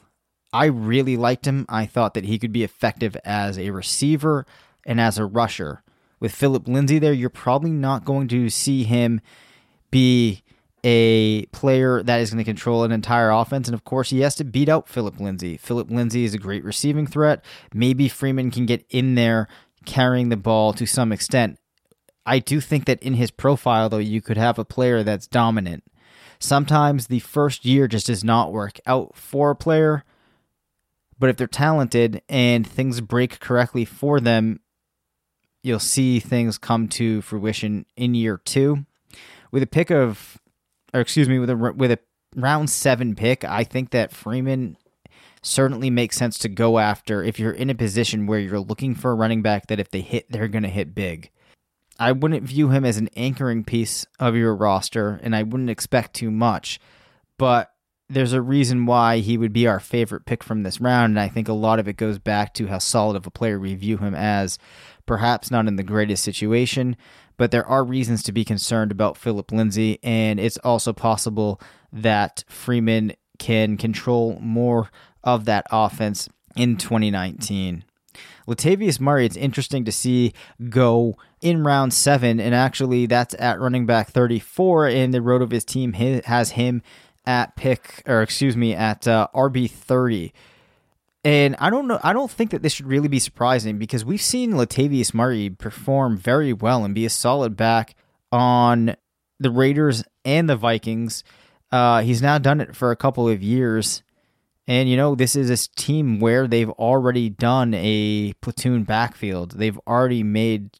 I 0.52 0.66
really 0.66 1.16
liked 1.16 1.46
him. 1.46 1.66
I 1.68 1.86
thought 1.86 2.14
that 2.14 2.24
he 2.24 2.38
could 2.38 2.52
be 2.52 2.64
effective 2.64 3.16
as 3.24 3.58
a 3.58 3.70
receiver 3.70 4.46
and 4.86 5.00
as 5.00 5.18
a 5.18 5.26
rusher. 5.26 5.82
With 6.18 6.34
Philip 6.34 6.66
Lindsay 6.66 6.98
there, 6.98 7.12
you're 7.12 7.30
probably 7.30 7.70
not 7.70 8.04
going 8.04 8.28
to 8.28 8.48
see 8.48 8.84
him 8.84 9.20
be 9.90 10.42
a 10.82 11.44
player 11.46 12.02
that 12.02 12.20
is 12.20 12.30
going 12.30 12.38
to 12.38 12.44
control 12.44 12.84
an 12.84 12.92
entire 12.92 13.30
offense. 13.30 13.68
And 13.68 13.74
of 13.74 13.84
course, 13.84 14.10
he 14.10 14.20
has 14.20 14.34
to 14.36 14.44
beat 14.44 14.68
out 14.68 14.88
Philip 14.88 15.20
Lindsay. 15.20 15.58
Philip 15.58 15.90
Lindsay 15.90 16.24
is 16.24 16.32
a 16.32 16.38
great 16.38 16.64
receiving 16.64 17.06
threat. 17.06 17.44
Maybe 17.74 18.08
Freeman 18.08 18.50
can 18.50 18.64
get 18.64 18.86
in 18.88 19.14
there 19.14 19.46
carrying 19.84 20.30
the 20.30 20.36
ball 20.36 20.72
to 20.74 20.86
some 20.86 21.12
extent. 21.12 21.58
I 22.24 22.38
do 22.38 22.60
think 22.60 22.86
that 22.86 23.02
in 23.02 23.14
his 23.14 23.30
profile, 23.30 23.88
though, 23.88 23.98
you 23.98 24.20
could 24.22 24.36
have 24.36 24.58
a 24.58 24.64
player 24.64 25.02
that's 25.02 25.26
dominant. 25.26 25.84
Sometimes 26.40 27.06
the 27.06 27.20
first 27.20 27.64
year 27.64 27.86
just 27.86 28.06
does 28.06 28.24
not 28.24 28.52
work 28.52 28.80
out 28.86 29.14
for 29.14 29.50
a 29.50 29.56
player, 29.56 30.04
but 31.18 31.30
if 31.30 31.36
they're 31.36 31.46
talented 31.46 32.22
and 32.28 32.66
things 32.66 33.00
break 33.00 33.40
correctly 33.40 33.84
for 33.84 34.20
them, 34.20 34.60
you'll 35.62 35.78
see 35.78 36.18
things 36.18 36.56
come 36.58 36.88
to 36.88 37.20
fruition 37.20 37.84
in 37.96 38.14
year 38.14 38.38
two. 38.38 38.86
With 39.52 39.62
a 39.62 39.66
pick 39.66 39.90
of 39.90 40.40
or 40.92 41.00
excuse 41.00 41.28
me, 41.28 41.38
with 41.38 41.50
a 41.50 41.56
with 41.56 41.90
a 41.90 41.98
round 42.34 42.70
seven 42.70 43.14
pick, 43.14 43.44
I 43.44 43.64
think 43.64 43.90
that 43.90 44.12
Freeman 44.12 44.76
certainly 45.42 45.88
makes 45.90 46.16
sense 46.16 46.38
to 46.38 46.48
go 46.48 46.78
after 46.78 47.22
if 47.22 47.38
you're 47.38 47.52
in 47.52 47.70
a 47.70 47.74
position 47.74 48.26
where 48.26 48.38
you're 48.38 48.60
looking 48.60 48.94
for 48.94 49.10
a 49.10 49.14
running 49.14 49.40
back 49.42 49.68
that 49.68 49.80
if 49.80 49.90
they 49.90 50.02
hit, 50.02 50.30
they're 50.30 50.48
going 50.48 50.62
to 50.62 50.68
hit 50.68 50.94
big. 50.94 51.30
I 52.00 52.12
wouldn't 52.12 52.42
view 52.44 52.70
him 52.70 52.86
as 52.86 52.96
an 52.96 53.10
anchoring 53.14 53.62
piece 53.62 54.06
of 54.18 54.34
your 54.34 54.56
roster, 54.56 55.20
and 55.22 55.36
I 55.36 55.42
wouldn't 55.42 55.68
expect 55.68 56.14
too 56.14 56.30
much, 56.30 56.80
but 57.36 57.72
there's 58.08 58.32
a 58.32 58.40
reason 58.42 58.86
why 58.86 59.18
he 59.18 59.36
would 59.36 59.52
be 59.52 59.66
our 59.66 59.78
favorite 59.78 60.24
pick 60.24 60.42
from 60.42 60.62
this 60.62 60.80
round, 60.80 61.12
and 61.12 61.20
I 61.20 61.28
think 61.28 61.46
a 61.46 61.52
lot 61.52 61.78
of 61.78 61.86
it 61.86 61.98
goes 61.98 62.18
back 62.18 62.54
to 62.54 62.68
how 62.68 62.78
solid 62.78 63.16
of 63.16 63.26
a 63.26 63.30
player 63.30 63.60
we 63.60 63.74
view 63.74 63.98
him 63.98 64.14
as. 64.14 64.58
Perhaps 65.04 65.50
not 65.50 65.68
in 65.68 65.76
the 65.76 65.82
greatest 65.82 66.24
situation, 66.24 66.96
but 67.36 67.50
there 67.50 67.66
are 67.66 67.84
reasons 67.84 68.22
to 68.24 68.32
be 68.32 68.44
concerned 68.44 68.90
about 68.90 69.18
Philip 69.18 69.52
Lindsay, 69.52 69.98
and 70.02 70.40
it's 70.40 70.58
also 70.58 70.94
possible 70.94 71.60
that 71.92 72.44
Freeman 72.48 73.12
can 73.38 73.76
control 73.76 74.38
more 74.40 74.90
of 75.22 75.44
that 75.44 75.66
offense 75.70 76.28
in 76.56 76.76
2019. 76.76 77.84
Latavius 78.50 78.98
Murray, 78.98 79.26
it's 79.26 79.36
interesting 79.36 79.84
to 79.84 79.92
see 79.92 80.32
go 80.68 81.16
in 81.40 81.62
round 81.62 81.94
seven, 81.94 82.40
and 82.40 82.52
actually 82.52 83.06
that's 83.06 83.34
at 83.38 83.60
running 83.60 83.86
back 83.86 84.10
34, 84.10 84.88
and 84.88 85.14
the 85.14 85.18
RotoViz 85.18 85.64
team 85.64 85.92
has 85.92 86.50
him 86.50 86.82
at 87.24 87.54
pick, 87.54 88.02
or 88.06 88.22
excuse 88.22 88.56
me, 88.56 88.74
at 88.74 89.06
uh, 89.06 89.28
RB 89.32 89.70
30. 89.70 90.32
And 91.22 91.54
I 91.60 91.70
don't 91.70 91.86
know. 91.86 92.00
I 92.02 92.12
don't 92.12 92.30
think 92.30 92.50
that 92.50 92.62
this 92.62 92.72
should 92.72 92.86
really 92.86 93.06
be 93.06 93.18
surprising 93.20 93.78
because 93.78 94.04
we've 94.04 94.22
seen 94.22 94.52
Latavius 94.52 95.14
Murray 95.14 95.50
perform 95.50 96.16
very 96.16 96.52
well 96.52 96.84
and 96.84 96.94
be 96.94 97.04
a 97.04 97.10
solid 97.10 97.56
back 97.56 97.94
on 98.32 98.96
the 99.38 99.50
Raiders 99.50 100.02
and 100.24 100.48
the 100.48 100.56
Vikings. 100.56 101.22
Uh, 101.70 102.02
he's 102.02 102.20
now 102.20 102.38
done 102.38 102.60
it 102.60 102.74
for 102.74 102.90
a 102.90 102.96
couple 102.96 103.28
of 103.28 103.42
years. 103.42 104.02
And, 104.70 104.88
you 104.88 104.96
know, 104.96 105.16
this 105.16 105.34
is 105.34 105.50
a 105.50 105.68
team 105.74 106.20
where 106.20 106.46
they've 106.46 106.70
already 106.70 107.28
done 107.28 107.74
a 107.74 108.34
platoon 108.34 108.84
backfield. 108.84 109.58
They've 109.58 109.80
already 109.84 110.22
made 110.22 110.70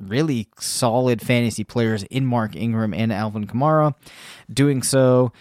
really 0.00 0.48
solid 0.58 1.22
fantasy 1.22 1.62
players 1.62 2.02
in 2.02 2.26
Mark 2.26 2.56
Ingram 2.56 2.92
and 2.92 3.12
Alvin 3.12 3.46
Kamara, 3.46 3.94
doing 4.52 4.82
so 4.82 5.32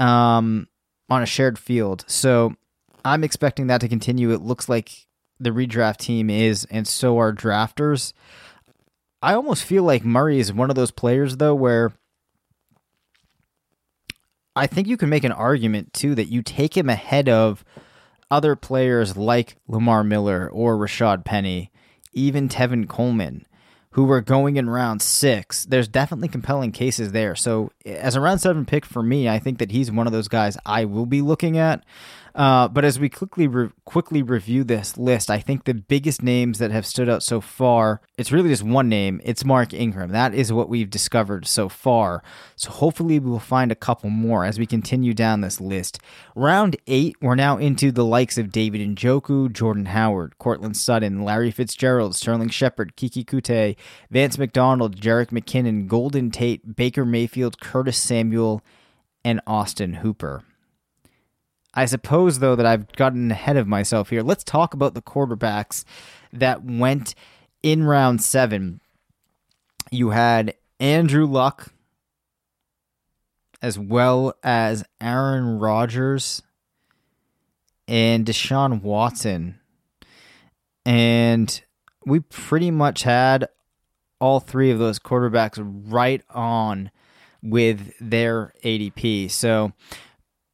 um, 0.00 0.66
on 1.08 1.22
a 1.22 1.26
shared 1.26 1.56
field. 1.56 2.04
So 2.08 2.56
I'm 3.04 3.22
expecting 3.22 3.68
that 3.68 3.80
to 3.82 3.88
continue. 3.88 4.32
It 4.32 4.40
looks 4.42 4.68
like 4.68 5.06
the 5.38 5.50
redraft 5.50 5.98
team 5.98 6.28
is, 6.28 6.66
and 6.68 6.88
so 6.88 7.16
are 7.16 7.32
drafters. 7.32 8.12
I 9.22 9.34
almost 9.34 9.62
feel 9.62 9.84
like 9.84 10.04
Murray 10.04 10.40
is 10.40 10.52
one 10.52 10.68
of 10.68 10.74
those 10.74 10.90
players, 10.90 11.36
though, 11.36 11.54
where 11.54 11.92
I 14.56 14.66
think 14.66 14.88
you 14.88 14.96
can 14.96 15.08
make 15.10 15.24
an 15.24 15.32
argument, 15.32 15.92
too, 15.92 16.14
that 16.16 16.30
you 16.30 16.42
take 16.42 16.76
him 16.76 16.88
ahead 16.88 17.28
of 17.28 17.64
other 18.30 18.56
players 18.56 19.16
like 19.16 19.56
Lamar 19.68 20.02
Miller 20.02 20.48
or 20.50 20.76
Rashad 20.76 21.24
Penny 21.24 21.70
even 22.16 22.48
Tevin 22.48 22.88
Coleman, 22.88 23.46
who 23.90 24.04
were 24.04 24.20
going 24.20 24.56
in 24.56 24.68
round 24.68 25.02
six. 25.02 25.64
There's 25.66 25.86
definitely 25.86 26.28
compelling 26.28 26.72
cases 26.72 27.12
there. 27.12 27.36
So, 27.36 27.70
as 27.84 28.16
a 28.16 28.20
round 28.20 28.40
seven 28.40 28.64
pick 28.64 28.84
for 28.84 29.02
me, 29.02 29.28
I 29.28 29.38
think 29.38 29.58
that 29.58 29.70
he's 29.70 29.92
one 29.92 30.06
of 30.06 30.12
those 30.12 30.26
guys 30.26 30.56
I 30.66 30.86
will 30.86 31.06
be 31.06 31.20
looking 31.20 31.58
at. 31.58 31.84
Uh, 32.36 32.68
but 32.68 32.84
as 32.84 33.00
we 33.00 33.08
quickly 33.08 33.48
re- 33.48 33.70
quickly 33.86 34.22
review 34.22 34.62
this 34.62 34.98
list, 34.98 35.30
I 35.30 35.40
think 35.40 35.64
the 35.64 35.72
biggest 35.72 36.22
names 36.22 36.58
that 36.58 36.70
have 36.70 36.84
stood 36.84 37.08
out 37.08 37.22
so 37.22 37.40
far, 37.40 38.02
it's 38.18 38.30
really 38.30 38.50
just 38.50 38.62
one 38.62 38.90
name. 38.90 39.22
It's 39.24 39.42
Mark 39.42 39.72
Ingram. 39.72 40.10
That 40.10 40.34
is 40.34 40.52
what 40.52 40.68
we've 40.68 40.90
discovered 40.90 41.46
so 41.46 41.70
far. 41.70 42.22
So 42.54 42.70
hopefully 42.70 43.18
we 43.18 43.30
will 43.30 43.38
find 43.38 43.72
a 43.72 43.74
couple 43.74 44.10
more 44.10 44.44
as 44.44 44.58
we 44.58 44.66
continue 44.66 45.14
down 45.14 45.40
this 45.40 45.62
list. 45.62 45.98
Round 46.34 46.76
eight, 46.86 47.16
we're 47.22 47.36
now 47.36 47.56
into 47.56 47.90
the 47.90 48.04
likes 48.04 48.36
of 48.36 48.52
David 48.52 48.86
Njoku, 48.86 49.50
Jordan 49.50 49.86
Howard, 49.86 50.36
Courtland 50.38 50.76
Sutton, 50.76 51.24
Larry 51.24 51.50
Fitzgerald, 51.50 52.14
Sterling 52.14 52.50
Shepard, 52.50 52.96
Keke 52.98 53.24
Coutee, 53.24 53.76
Vance 54.10 54.36
McDonald, 54.36 55.00
Jerick 55.00 55.30
McKinnon, 55.30 55.88
Golden 55.88 56.30
Tate, 56.30 56.76
Baker 56.76 57.06
Mayfield, 57.06 57.60
Curtis 57.60 57.96
Samuel, 57.96 58.62
and 59.24 59.40
Austin 59.46 59.94
Hooper. 59.94 60.44
I 61.76 61.84
suppose, 61.84 62.38
though, 62.38 62.56
that 62.56 62.64
I've 62.64 62.90
gotten 62.92 63.30
ahead 63.30 63.58
of 63.58 63.68
myself 63.68 64.08
here. 64.08 64.22
Let's 64.22 64.42
talk 64.42 64.72
about 64.72 64.94
the 64.94 65.02
quarterbacks 65.02 65.84
that 66.32 66.64
went 66.64 67.14
in 67.62 67.84
round 67.84 68.22
seven. 68.22 68.80
You 69.90 70.10
had 70.10 70.54
Andrew 70.80 71.26
Luck, 71.26 71.74
as 73.60 73.78
well 73.78 74.34
as 74.42 74.84
Aaron 75.02 75.58
Rodgers 75.58 76.42
and 77.86 78.24
Deshaun 78.24 78.80
Watson. 78.80 79.60
And 80.86 81.60
we 82.06 82.20
pretty 82.20 82.70
much 82.70 83.02
had 83.02 83.48
all 84.18 84.40
three 84.40 84.70
of 84.70 84.78
those 84.78 84.98
quarterbacks 84.98 85.58
right 85.88 86.22
on 86.30 86.90
with 87.42 87.92
their 88.00 88.54
ADP. 88.64 89.30
So, 89.30 89.72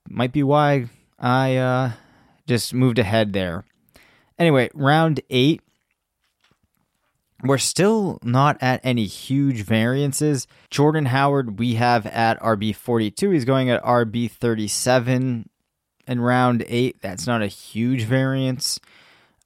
might 0.09 0.33
be 0.33 0.43
why 0.43 0.89
I 1.23 1.57
uh, 1.57 1.93
just 2.49 2.75
moved 2.75 2.99
ahead 2.99 3.33
there. 3.33 3.65
Anyway, 4.39 4.71
round 4.75 5.21
eight. 5.31 5.63
We're 7.45 7.59
still 7.59 8.19
not 8.23 8.57
at 8.61 8.81
any 8.85 9.07
huge 9.07 9.63
variances. 9.65 10.47
Jordan 10.71 11.07
Howard, 11.07 11.59
we 11.59 11.75
have 11.75 12.07
at 12.07 12.41
RB 12.41 12.75
42. 12.75 13.31
He's 13.31 13.45
going 13.45 13.71
at 13.71 13.83
RB 13.83 14.31
37 14.31 15.49
in 16.07 16.21
round 16.21 16.65
eight. 16.69 17.01
That's 17.01 17.27
not 17.27 17.43
a 17.43 17.47
huge 17.47 18.05
variance. 18.05 18.79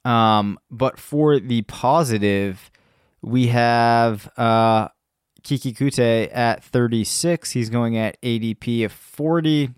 Um, 0.05 0.59
but 0.69 0.99
for 0.99 1.39
the 1.39 1.63
positive, 1.63 2.71
we 3.21 3.47
have 3.47 4.31
uh, 4.37 4.89
Keke 5.43 5.75
Coutee 5.75 6.29
at 6.35 6.63
36. 6.63 7.51
He's 7.51 7.69
going 7.69 7.97
at 7.97 8.21
ADP 8.21 8.85
of 8.85 8.91
40. 8.91 9.71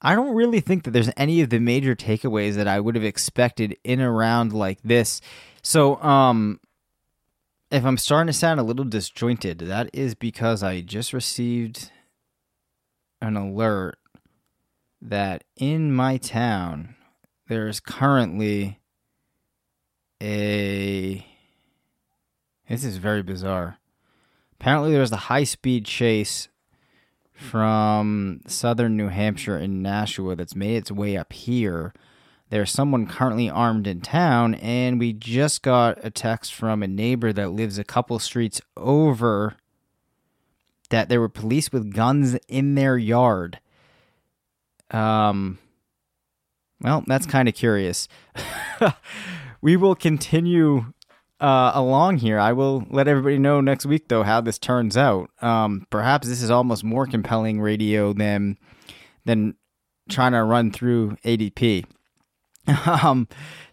I 0.00 0.14
don't 0.14 0.34
really 0.34 0.60
think 0.60 0.84
that 0.84 0.92
there's 0.92 1.10
any 1.16 1.40
of 1.40 1.50
the 1.50 1.58
major 1.58 1.96
takeaways 1.96 2.54
that 2.54 2.68
I 2.68 2.78
would 2.78 2.94
have 2.94 3.04
expected 3.04 3.76
in 3.82 4.00
a 4.00 4.10
round 4.10 4.52
like 4.52 4.80
this. 4.82 5.20
So, 5.62 6.00
um, 6.02 6.60
if 7.70 7.84
I'm 7.84 7.98
starting 7.98 8.28
to 8.28 8.32
sound 8.32 8.60
a 8.60 8.62
little 8.62 8.84
disjointed, 8.84 9.58
that 9.58 9.90
is 9.92 10.14
because 10.14 10.62
I 10.62 10.80
just 10.80 11.12
received 11.12 11.90
an 13.20 13.36
alert 13.36 13.98
that 15.02 15.44
in 15.56 15.92
my 15.92 16.16
town 16.16 16.94
there's 17.48 17.80
currently 17.80 18.78
a. 20.22 21.26
This 22.68 22.84
is 22.84 22.98
very 22.98 23.22
bizarre. 23.22 23.78
Apparently, 24.52 24.92
there's 24.92 25.12
a 25.12 25.16
high 25.16 25.44
speed 25.44 25.86
chase 25.86 26.48
from 27.38 28.40
southern 28.46 28.96
New 28.96 29.08
Hampshire 29.08 29.56
in 29.56 29.80
Nashua 29.80 30.34
that's 30.34 30.56
made 30.56 30.76
its 30.76 30.90
way 30.90 31.16
up 31.16 31.32
here. 31.32 31.94
There's 32.50 32.70
someone 32.70 33.06
currently 33.06 33.48
armed 33.48 33.86
in 33.86 34.00
town, 34.00 34.54
and 34.56 34.98
we 34.98 35.12
just 35.12 35.62
got 35.62 36.04
a 36.04 36.10
text 36.10 36.52
from 36.52 36.82
a 36.82 36.88
neighbor 36.88 37.32
that 37.32 37.52
lives 37.52 37.78
a 37.78 37.84
couple 37.84 38.18
streets 38.18 38.60
over 38.76 39.56
that 40.90 41.08
there 41.08 41.20
were 41.20 41.28
police 41.28 41.70
with 41.70 41.94
guns 41.94 42.36
in 42.48 42.74
their 42.74 42.98
yard. 42.98 43.60
Um, 44.90 45.58
well, 46.80 47.04
that's 47.06 47.26
kind 47.26 47.48
of 47.48 47.54
curious. 47.54 48.08
we 49.60 49.76
will 49.76 49.94
continue 49.94 50.92
uh, 51.40 51.72
along 51.74 52.18
here. 52.18 52.38
I 52.38 52.52
will 52.52 52.84
let 52.90 53.08
everybody 53.08 53.38
know 53.38 53.60
next 53.60 53.86
week, 53.86 54.08
though, 54.08 54.22
how 54.22 54.40
this 54.40 54.58
turns 54.58 54.96
out. 54.96 55.30
Um, 55.40 55.86
perhaps 55.90 56.28
this 56.28 56.42
is 56.42 56.50
almost 56.50 56.84
more 56.84 57.06
compelling 57.06 57.60
radio 57.60 58.12
than 58.12 58.58
than 59.24 59.54
trying 60.08 60.32
to 60.32 60.42
run 60.42 60.72
through 60.72 61.16
ADP. 61.24 61.84
um, 63.02 63.28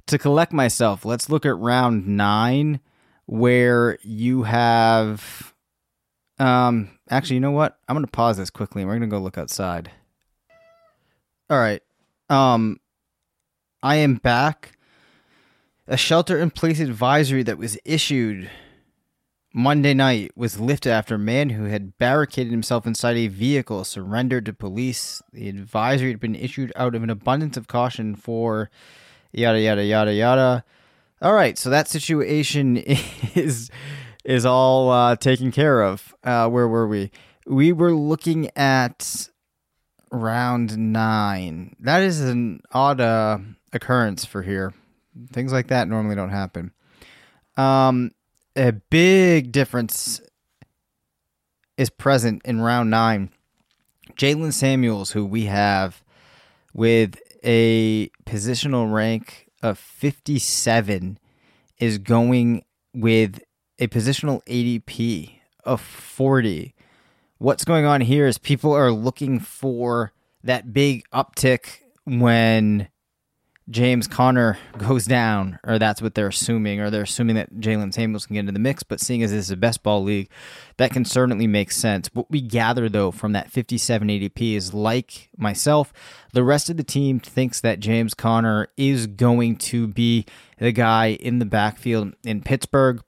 to 0.08 0.18
collect 0.18 0.54
myself, 0.54 1.06
let's 1.06 1.30
look 1.30 1.46
at 1.46 1.58
round 1.58 2.08
nine, 2.08 2.80
where 3.26 3.98
you 4.04 4.44
have. 4.44 5.54
Um, 6.38 6.90
actually, 7.10 7.36
you 7.36 7.42
know 7.42 7.52
what? 7.52 7.80
I'm 7.88 7.96
going 7.96 8.06
to 8.06 8.12
pause 8.12 8.38
this 8.38 8.50
quickly, 8.50 8.82
and 8.82 8.90
we're 8.90 8.98
going 8.98 9.10
to 9.10 9.16
go 9.16 9.22
look 9.22 9.38
outside. 9.38 9.92
All 11.50 11.58
right. 11.58 11.82
Um, 12.30 12.80
I 13.82 13.98
am 13.98 14.16
back 14.16 14.75
a 15.88 15.98
shelter 15.98 16.40
in 16.40 16.52
place 16.52 16.80
advisory 16.80 17.44
that 17.44 17.58
was 17.58 17.78
issued 17.86 18.50
Monday 19.54 19.94
night 19.94 20.32
was 20.36 20.60
lifted 20.60 20.92
after 20.92 21.16
a 21.16 21.20
man 21.20 21.52
who 21.52 21.64
had 21.66 21.98
barricaded 21.98 22.52
himself 22.52 22.86
inside 22.86 23.16
a 23.16 23.28
vehicle 23.28 23.86
surrendered 23.86 24.46
to 24.46 24.54
police. 24.54 25.22
The 25.32 25.48
advisory 25.48 26.10
had 26.10 26.20
been 26.20 26.36
issued 26.36 26.74
out 26.76 26.94
of 26.94 27.04
an 27.04 27.10
abundance 27.10 27.56
of 27.56 27.70
caution 27.70 28.16
for 28.16 28.70
yada 29.32 29.62
yada 29.62 29.86
yada 29.86 30.14
yada. 30.14 30.66
All 31.22 31.34
right, 31.34 31.58
so 31.58 31.70
that 31.70 31.88
situation 31.88 32.76
is 33.36 33.70
is 34.26 34.46
all 34.46 34.90
uh, 34.90 35.16
taken 35.16 35.54
care 35.54 35.82
of. 35.82 36.14
Uh, 36.24 36.50
where 36.50 36.68
were 36.68 36.88
we? 36.88 37.12
We 37.48 37.72
were 37.72 37.94
looking 37.94 38.50
at 38.58 39.30
round 40.12 40.78
nine. 40.78 41.78
That 41.80 42.02
is 42.02 42.20
an 42.20 42.60
odd 42.74 43.00
uh, 43.00 43.38
occurrence 43.72 44.26
for 44.26 44.42
here. 44.42 44.74
Things 45.32 45.52
like 45.52 45.68
that 45.68 45.88
normally 45.88 46.16
don't 46.16 46.30
happen. 46.30 46.72
Um, 47.58 48.12
a 48.56 48.72
big 48.72 49.52
difference 49.52 50.22
is 51.78 51.90
present 51.90 52.42
in 52.46 52.62
round 52.62 52.90
nine. 52.90 53.30
Jaylen 54.18 54.54
Samuels, 54.54 55.12
who 55.12 55.26
we 55.26 55.46
have 55.46 56.04
with 56.74 57.18
a 57.44 58.10
positional 58.26 58.92
rank 58.92 59.50
of 59.62 59.78
57, 59.78 61.20
is 61.80 61.98
going 61.98 62.64
with 62.94 63.42
a 63.80 63.88
positional 63.88 64.44
ADP 64.46 65.40
of 65.64 65.82
40. 65.82 66.74
What's 67.38 67.66
going 67.66 67.86
on 67.86 68.02
here 68.02 68.28
is 68.28 68.38
people 68.38 68.74
are 68.74 68.92
looking 68.92 69.40
for 69.40 70.14
that 70.44 70.72
big 70.72 71.04
uptick 71.12 71.80
when 72.06 72.88
James 73.70 74.08
Conner 74.08 74.58
goes 74.78 75.06
down, 75.06 75.60
or 75.64 75.80
that's 75.80 76.02
what 76.02 76.16
they're 76.16 76.28
assuming, 76.28 76.80
or 76.80 76.90
they're 76.90 77.04
assuming 77.04 77.36
that 77.36 77.56
Jaylen 77.56 77.94
Samuels 77.94 78.26
can 78.26 78.36
get 78.36 78.42
into 78.42 78.52
the 78.52 78.60
mix. 78.60 78.84
But 78.84 79.00
seeing 79.00 79.24
as 79.24 79.32
this 79.32 79.46
is 79.46 79.52
a 79.52 79.58
best 79.58 79.84
ball 79.84 80.04
league, 80.04 80.30
that 80.78 80.92
can 80.92 81.06
certainly 81.06 81.48
make 81.48 81.72
sense. 81.72 82.10
What 82.14 82.30
we 82.30 82.42
gather, 82.42 82.90
though, 82.90 83.12
from 83.12 83.32
that 83.34 83.52
57 83.52 84.08
ADP 84.08 84.56
is 84.56 84.74
like 84.74 85.30
myself, 85.38 85.92
the 86.34 86.44
rest 86.44 86.70
of 86.70 86.78
the 86.78 86.84
team 86.84 87.20
thinks 87.20 87.62
that 87.62 87.80
James 87.80 88.14
Conner 88.14 88.68
is 88.78 89.08
going 89.08 89.56
to 89.58 89.88
be 89.88 90.26
the 90.60 90.72
guy 90.72 91.08
in 91.08 91.40
the 91.40 91.46
backfield 91.46 92.14
in 92.24 92.42
Pittsburgh. 92.42 93.02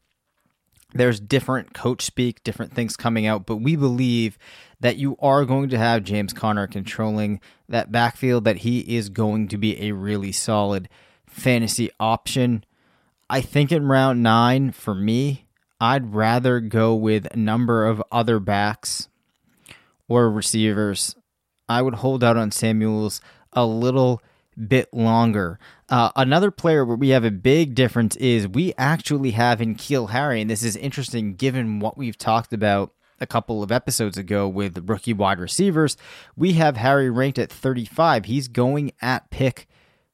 There's 0.93 1.19
different 1.19 1.73
coach 1.73 2.01
speak, 2.03 2.43
different 2.43 2.73
things 2.73 2.95
coming 2.95 3.27
out, 3.27 3.45
but 3.45 3.57
we 3.57 3.75
believe 3.75 4.37
that 4.79 4.97
you 4.97 5.15
are 5.19 5.45
going 5.45 5.69
to 5.69 5.77
have 5.77 6.03
James 6.03 6.33
Conner 6.33 6.67
controlling 6.67 7.39
that 7.67 7.91
backfield, 7.91 8.43
that 8.45 8.57
he 8.57 8.79
is 8.79 9.09
going 9.09 9.47
to 9.49 9.57
be 9.57 9.81
a 9.81 9.93
really 9.93 10.31
solid 10.31 10.87
fantasy 11.25 11.89
option. 11.99 12.63
I 13.29 13.41
think 13.41 13.71
in 13.71 13.87
round 13.87 14.23
nine, 14.23 14.71
for 14.71 14.93
me, 14.93 15.45
I'd 15.79 16.13
rather 16.13 16.59
go 16.59 16.95
with 16.95 17.27
a 17.31 17.37
number 17.37 17.85
of 17.85 18.01
other 18.11 18.39
backs 18.39 19.09
or 20.07 20.29
receivers. 20.29 21.15
I 21.67 21.81
would 21.81 21.95
hold 21.95 22.23
out 22.23 22.37
on 22.37 22.51
Samuels 22.51 23.21
a 23.53 23.65
little 23.65 24.21
bit 24.67 24.91
longer. 24.93 25.59
Uh, 25.89 26.11
another 26.15 26.51
player 26.51 26.83
where 26.83 26.95
we 26.95 27.09
have 27.09 27.23
a 27.23 27.31
big 27.31 27.75
difference 27.75 28.15
is 28.17 28.47
we 28.47 28.73
actually 28.77 29.31
have 29.31 29.59
N'Keal 29.59 30.09
Harry, 30.09 30.41
and 30.41 30.49
this 30.49 30.63
is 30.63 30.75
interesting 30.75 31.35
given 31.35 31.79
what 31.79 31.97
we've 31.97 32.17
talked 32.17 32.53
about 32.53 32.93
a 33.19 33.27
couple 33.27 33.63
of 33.63 33.71
episodes 33.71 34.17
ago 34.17 34.47
with 34.47 34.89
rookie 34.89 35.13
wide 35.13 35.39
receivers. 35.39 35.97
We 36.35 36.53
have 36.53 36.77
Harry 36.77 37.09
ranked 37.09 37.39
at 37.39 37.51
35. 37.51 38.25
He's 38.25 38.47
going 38.47 38.91
at 39.01 39.29
pick 39.29 39.67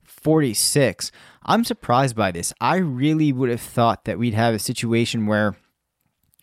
46. 0.03 1.11
I'm 1.43 1.63
surprised 1.63 2.15
by 2.15 2.31
this. 2.31 2.53
I 2.61 2.77
really 2.77 3.33
would 3.33 3.49
have 3.49 3.61
thought 3.61 4.05
that 4.05 4.17
we'd 4.17 4.33
have 4.33 4.53
a 4.53 4.59
situation 4.59 5.25
where 5.25 5.55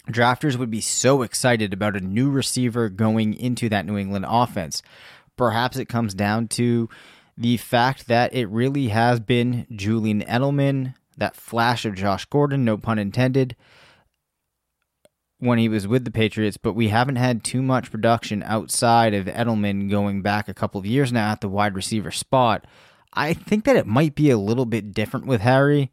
drafters 0.09 0.57
would 0.57 0.71
be 0.71 0.81
so 0.81 1.23
excited 1.23 1.73
about 1.73 1.97
a 1.97 2.01
new 2.01 2.31
receiver 2.31 2.89
going 2.89 3.35
into 3.35 3.69
that 3.69 3.87
New 3.87 3.97
England 3.97 4.27
offense. 4.29 4.83
Perhaps 5.37 5.77
it 5.79 5.89
comes 5.89 6.15
down 6.15 6.49
to 6.49 6.89
the 7.37 7.57
fact 7.57 8.07
that 8.09 8.35
it 8.35 8.47
really 8.49 8.89
has 8.89 9.21
been 9.21 9.67
Julian 9.75 10.21
Edelman, 10.23 10.95
that 11.17 11.37
flash 11.37 11.85
of 11.87 11.95
Josh 11.95 12.27
Gordon, 12.27 12.65
no 12.65 12.77
pun 12.77 12.99
intended, 12.99 13.57
when 15.41 15.59
he 15.59 15.69
was 15.69 15.89
with 15.89 16.05
the 16.05 16.11
Patriots, 16.11 16.57
but 16.57 16.75
we 16.75 16.89
haven't 16.89 17.17
had 17.17 17.43
too 17.43 17.63
much 17.63 17.91
production 17.91 18.43
outside 18.45 19.15
of 19.15 19.27
Edelman 19.27 19.91
going 19.91 20.23
back 20.23 20.49
a 20.49 20.55
couple 20.55 20.79
of 20.79 20.87
years 20.87 21.13
now 21.13 21.33
at 21.33 21.41
the 21.41 21.49
wide 21.49 21.75
receiver 21.75 22.11
spot. 22.11 22.67
I 23.13 23.33
think 23.33 23.65
that 23.65 23.77
it 23.77 23.87
might 23.87 24.15
be 24.15 24.31
a 24.31 24.39
little 24.39 24.67
bit 24.67 24.93
different 24.93 25.27
with 25.27 25.41
Harry. 25.41 25.91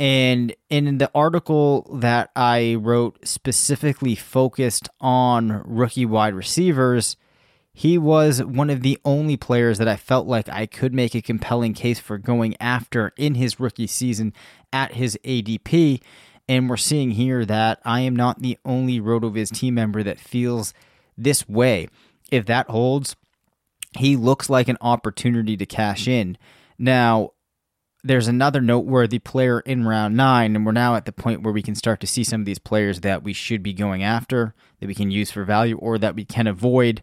And 0.00 0.54
in 0.70 0.98
the 0.98 1.10
article 1.14 1.82
that 2.00 2.30
I 2.36 2.74
wrote 2.74 3.26
specifically 3.26 4.14
focused 4.14 4.88
on 5.00 5.62
rookie 5.64 6.06
wide 6.06 6.34
receivers, 6.34 7.16
he 7.72 7.96
was 7.96 8.42
one 8.42 8.70
of 8.70 8.82
the 8.82 8.98
only 9.04 9.36
players 9.36 9.78
that 9.78 9.88
I 9.88 9.96
felt 9.96 10.26
like 10.26 10.48
I 10.48 10.66
could 10.66 10.92
make 10.92 11.14
a 11.14 11.22
compelling 11.22 11.74
case 11.74 12.00
for 12.00 12.18
going 12.18 12.56
after 12.60 13.12
in 13.16 13.36
his 13.36 13.60
rookie 13.60 13.86
season 13.86 14.32
at 14.72 14.94
his 14.94 15.18
ADP. 15.24 16.00
And 16.48 16.68
we're 16.68 16.76
seeing 16.76 17.12
here 17.12 17.44
that 17.44 17.80
I 17.84 18.00
am 18.00 18.16
not 18.16 18.40
the 18.40 18.58
only 18.64 19.00
RotoViz 19.00 19.52
team 19.54 19.74
member 19.74 20.02
that 20.02 20.18
feels 20.18 20.72
this 21.16 21.48
way. 21.48 21.88
If 22.30 22.46
that 22.46 22.70
holds, 22.70 23.16
he 23.98 24.16
looks 24.16 24.48
like 24.48 24.68
an 24.68 24.78
opportunity 24.80 25.56
to 25.56 25.66
cash 25.66 26.08
in. 26.08 26.38
Now, 26.78 27.32
there's 28.02 28.28
another 28.28 28.60
noteworthy 28.60 29.18
player 29.18 29.60
in 29.60 29.86
round 29.86 30.16
nine, 30.16 30.56
and 30.56 30.64
we're 30.64 30.72
now 30.72 30.94
at 30.94 31.04
the 31.04 31.12
point 31.12 31.42
where 31.42 31.52
we 31.52 31.62
can 31.62 31.74
start 31.74 32.00
to 32.00 32.06
see 32.06 32.24
some 32.24 32.40
of 32.40 32.46
these 32.46 32.58
players 32.58 33.00
that 33.00 33.22
we 33.22 33.32
should 33.32 33.62
be 33.62 33.74
going 33.74 34.02
after, 34.02 34.54
that 34.80 34.86
we 34.86 34.94
can 34.94 35.10
use 35.10 35.30
for 35.30 35.44
value, 35.44 35.76
or 35.76 35.98
that 35.98 36.14
we 36.14 36.24
can 36.24 36.46
avoid 36.46 37.02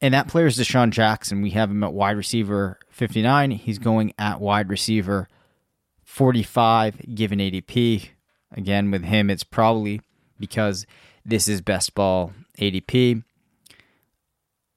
and 0.00 0.12
that 0.12 0.28
player 0.28 0.46
is 0.46 0.58
DeSean 0.58 0.90
Jackson. 0.90 1.42
We 1.42 1.50
have 1.50 1.70
him 1.70 1.82
at 1.82 1.92
wide 1.92 2.16
receiver 2.16 2.78
59. 2.90 3.52
He's 3.52 3.78
going 3.78 4.12
at 4.18 4.40
wide 4.40 4.68
receiver 4.68 5.28
45, 6.04 7.14
given 7.14 7.38
ADP. 7.38 8.10
Again, 8.56 8.90
with 8.90 9.04
him, 9.04 9.30
it's 9.30 9.44
probably 9.44 10.00
because 10.40 10.86
this 11.24 11.48
is 11.48 11.60
best 11.60 11.94
ball 11.94 12.32
ADP. 12.58 13.22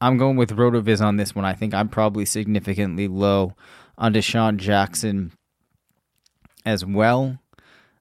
I'm 0.00 0.18
going 0.18 0.36
with 0.36 0.56
Rotoviz 0.56 1.00
on 1.00 1.16
this 1.16 1.34
one. 1.34 1.44
I 1.44 1.54
think 1.54 1.72
I'm 1.72 1.88
probably 1.88 2.24
significantly 2.24 3.08
low 3.08 3.54
on 3.96 4.12
DeSean 4.12 4.58
Jackson 4.58 5.32
as 6.64 6.84
well. 6.84 7.38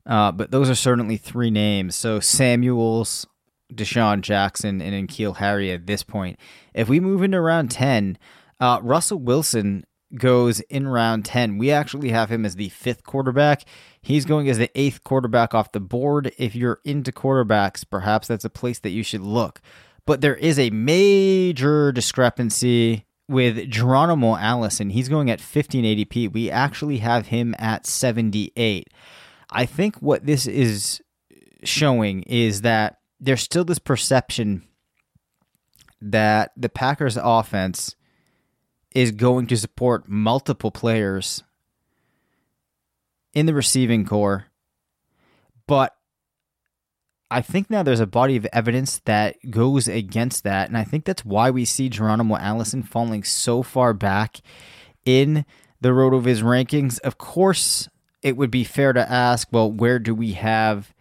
Uh, 0.05 0.31
but 0.31 0.51
those 0.51 0.69
are 0.69 0.75
certainly 0.75 1.17
three 1.17 1.49
names. 1.49 1.95
So 1.95 2.19
Samuels, 2.19 3.25
DeSean 3.73 4.21
Jackson, 4.21 4.81
and 4.81 5.07
N'Keal 5.07 5.37
Harry 5.37 5.71
at 5.71 5.87
this 5.87 6.03
point. 6.03 6.37
If 6.73 6.89
we 6.89 6.99
move 6.99 7.23
into 7.23 7.39
round 7.39 7.71
10, 7.71 8.17
uh, 8.59 8.79
Russell 8.83 9.19
Wilson 9.19 9.85
goes 10.13 10.59
in 10.61 10.87
round 10.87 11.25
10. 11.25 11.57
We 11.57 11.71
actually 11.71 12.09
have 12.09 12.29
him 12.29 12.45
as 12.45 12.55
the 12.55 12.69
fifth 12.69 13.03
quarterback. 13.03 13.63
He's 14.01 14.25
going 14.25 14.49
as 14.49 14.57
the 14.57 14.69
eighth 14.79 15.03
quarterback 15.03 15.53
off 15.53 15.71
the 15.71 15.79
board. 15.79 16.31
If 16.37 16.55
you're 16.55 16.79
into 16.83 17.11
quarterbacks, 17.11 17.83
perhaps 17.89 18.27
that's 18.27 18.45
a 18.45 18.49
place 18.49 18.79
that 18.79 18.91
you 18.91 19.03
should 19.03 19.21
look. 19.21 19.61
But 20.05 20.21
there 20.21 20.35
is 20.35 20.59
a 20.59 20.69
major 20.69 21.91
discrepancy 21.91 23.05
with 23.27 23.69
Geronimo 23.69 24.35
Allison. 24.35 24.91
He's 24.91 25.09
going 25.09 25.31
at 25.31 25.41
15 25.41 25.83
ADP. 25.83 26.31
We 26.31 26.51
actually 26.51 26.97
have 26.97 27.27
him 27.27 27.55
at 27.57 27.87
78. 27.87 28.89
I 29.49 29.65
think 29.65 29.97
what 29.97 30.25
this 30.25 30.45
is 30.45 31.01
showing 31.63 32.23
is 32.23 32.61
that 32.61 32.99
there's 33.19 33.41
still 33.41 33.65
this 33.65 33.79
perception 33.79 34.63
that 36.01 36.51
the 36.55 36.69
Packers 36.69 37.17
offense 37.17 37.95
is 38.93 39.11
going 39.11 39.47
to 39.47 39.57
support 39.57 40.07
multiple 40.07 40.71
players 40.71 41.43
in 43.33 43.45
the 43.45 43.53
receiving 43.53 44.05
corps, 44.05 44.45
but 45.67 45.94
I 47.31 47.41
think 47.41 47.69
now 47.69 47.81
there's 47.81 47.99
a 47.99 48.07
body 48.07 48.35
of 48.35 48.45
evidence 48.53 48.99
that 49.05 49.37
goes 49.49 49.87
against 49.87 50.43
that. 50.43 50.67
And 50.67 50.77
I 50.77 50.83
think 50.83 51.05
that's 51.05 51.25
why 51.25 51.49
we 51.49 51.65
see 51.65 51.89
Geronimo 51.89 52.37
Allison 52.37 52.83
falling 52.83 53.23
so 53.23 53.63
far 53.63 53.93
back 53.93 54.41
in 55.05 55.45
the 55.81 55.89
RotoViz 55.89 56.43
rankings. 56.43 56.99
Of 56.99 57.17
course, 57.17 57.89
it 58.21 58.37
would 58.37 58.51
be 58.51 58.63
fair 58.63 58.93
to 58.93 59.11
ask, 59.11 59.47
well, 59.51 59.71
where 59.71 59.99
do 59.99 60.13
we 60.13 60.33
have 60.33 60.93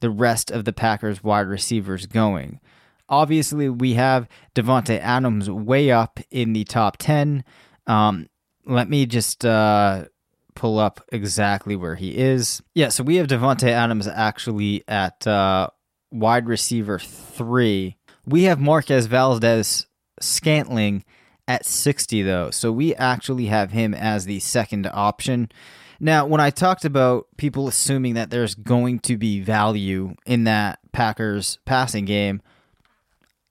the 0.00 0.10
rest 0.10 0.50
of 0.50 0.64
the 0.64 0.72
Packers 0.72 1.22
wide 1.22 1.48
receivers 1.48 2.06
going? 2.06 2.60
Obviously, 3.08 3.68
we 3.68 3.94
have 3.94 4.28
Davante 4.54 4.98
Adams 4.98 5.50
way 5.50 5.90
up 5.90 6.20
in 6.30 6.52
the 6.52 6.64
top 6.64 6.96
10. 6.96 7.44
Um, 7.86 8.28
let 8.64 8.88
me 8.88 9.06
just 9.06 9.44
uh, 9.44 10.04
pull 10.54 10.78
up 10.78 11.00
exactly 11.10 11.76
where 11.76 11.94
he 11.94 12.16
is. 12.16 12.62
Yeah, 12.74 12.88
so 12.88 13.04
we 13.04 13.16
have 13.16 13.26
Davante 13.26 13.68
Adams 13.68 14.06
actually 14.06 14.84
at 14.86 15.26
uh, 15.26 15.68
wide 16.10 16.46
receiver 16.46 16.98
three. 16.98 17.96
We 18.26 18.44
have 18.44 18.60
Marquez 18.60 19.06
Valdez 19.06 19.86
Scantling 20.20 21.04
at 21.48 21.66
60, 21.66 22.22
though. 22.22 22.50
So 22.50 22.70
we 22.70 22.94
actually 22.94 23.46
have 23.46 23.72
him 23.72 23.94
as 23.94 24.24
the 24.24 24.38
second 24.40 24.88
option. 24.92 25.50
Now, 25.98 26.26
when 26.26 26.40
I 26.40 26.50
talked 26.50 26.84
about 26.84 27.26
people 27.36 27.68
assuming 27.68 28.14
that 28.14 28.30
there's 28.30 28.54
going 28.54 29.00
to 29.00 29.16
be 29.16 29.40
value 29.40 30.14
in 30.26 30.44
that 30.44 30.78
Packers 30.92 31.58
passing 31.64 32.04
game, 32.04 32.42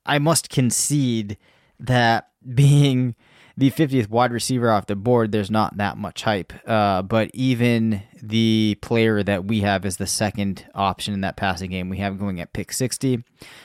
I 0.05 0.19
must 0.19 0.49
concede 0.49 1.37
that 1.79 2.29
being 2.53 3.15
the 3.57 3.71
50th 3.71 4.09
wide 4.09 4.31
receiver 4.31 4.69
off 4.71 4.87
the 4.87 4.95
board, 4.95 5.31
there's 5.31 5.51
not 5.51 5.77
that 5.77 5.97
much 5.97 6.23
hype. 6.23 6.53
Uh, 6.67 7.01
but 7.01 7.29
even 7.33 8.03
the 8.21 8.77
player 8.81 9.23
that 9.23 9.45
we 9.45 9.61
have 9.61 9.85
as 9.85 9.97
the 9.97 10.07
second 10.07 10.65
option 10.73 11.13
in 11.13 11.21
that 11.21 11.37
passing 11.37 11.71
game, 11.71 11.89
we 11.89 11.97
have 11.97 12.19
going 12.19 12.39
at 12.39 12.53
pick 12.53 12.71
60. 12.71 13.23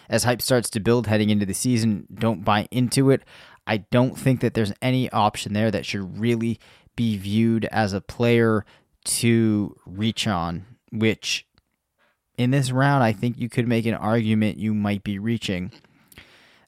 As 0.08 0.24
hype 0.24 0.42
starts 0.42 0.70
to 0.70 0.80
build 0.80 1.06
heading 1.06 1.30
into 1.30 1.46
the 1.46 1.54
season, 1.54 2.06
don't 2.12 2.44
buy 2.44 2.68
into 2.70 3.10
it. 3.10 3.22
I 3.66 3.78
don't 3.78 4.18
think 4.18 4.40
that 4.40 4.54
there's 4.54 4.72
any 4.80 5.10
option 5.10 5.52
there 5.52 5.70
that 5.70 5.86
should 5.86 6.18
really 6.18 6.58
be 6.94 7.16
viewed 7.16 7.64
as 7.66 7.92
a 7.92 8.00
player 8.00 8.64
to 9.04 9.76
reach 9.84 10.26
on, 10.26 10.64
which 10.92 11.46
in 12.38 12.50
this 12.50 12.70
round, 12.70 13.02
I 13.02 13.12
think 13.12 13.38
you 13.38 13.48
could 13.48 13.68
make 13.68 13.86
an 13.86 13.94
argument 13.94 14.58
you 14.58 14.74
might 14.74 15.02
be 15.02 15.18
reaching. 15.18 15.72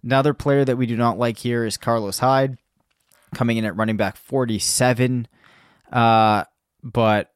Another 0.03 0.35
player 0.35 0.65
that 0.65 0.77
we 0.77 0.87
do 0.87 0.97
not 0.97 1.19
like 1.19 1.39
here 1.39 1.65
is 1.65 1.77
Carlos 1.77 2.21
Hyde 2.21 2.59
coming 3.35 3.57
in 3.57 3.65
at 3.65 3.77
running 3.77 3.97
back 3.97 4.17
47. 4.17 5.29
Uh, 5.93 6.45
but 6.83 7.33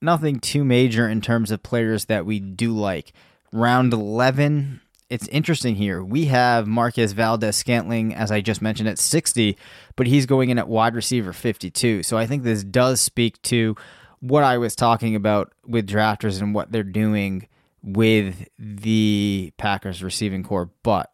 nothing 0.00 0.40
too 0.40 0.64
major 0.64 1.08
in 1.08 1.20
terms 1.20 1.50
of 1.50 1.62
players 1.62 2.06
that 2.06 2.26
we 2.26 2.40
do 2.40 2.72
like. 2.72 3.12
Round 3.52 3.92
11, 3.92 4.80
it's 5.10 5.26
interesting 5.28 5.74
here. 5.74 6.02
We 6.02 6.26
have 6.26 6.66
Marquez 6.66 7.12
Valdes-Scantling, 7.12 8.14
as 8.14 8.30
I 8.30 8.40
just 8.40 8.60
mentioned, 8.60 8.88
at 8.88 8.98
60, 8.98 9.56
but 9.96 10.06
he's 10.06 10.26
going 10.26 10.50
in 10.50 10.58
at 10.58 10.68
wide 10.68 10.94
receiver 10.94 11.32
52. 11.32 12.02
So 12.02 12.18
I 12.18 12.26
think 12.26 12.42
this 12.42 12.62
does 12.62 13.00
speak 13.00 13.40
to 13.42 13.74
what 14.20 14.44
I 14.44 14.58
was 14.58 14.76
talking 14.76 15.14
about 15.14 15.52
with 15.66 15.88
drafters 15.88 16.42
and 16.42 16.54
what 16.54 16.72
they're 16.72 16.82
doing 16.82 17.48
with 17.82 18.48
the 18.58 19.52
Packers 19.56 20.02
receiving 20.02 20.42
corps. 20.42 20.70
But 20.82 21.10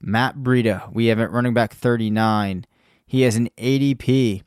Matt 0.00 0.38
Breida, 0.38 0.92
we 0.92 1.06
have 1.06 1.20
at 1.20 1.30
running 1.30 1.54
back 1.54 1.72
39. 1.72 2.66
He 3.06 3.22
has 3.22 3.36
an 3.36 3.48
ADP 3.56 4.42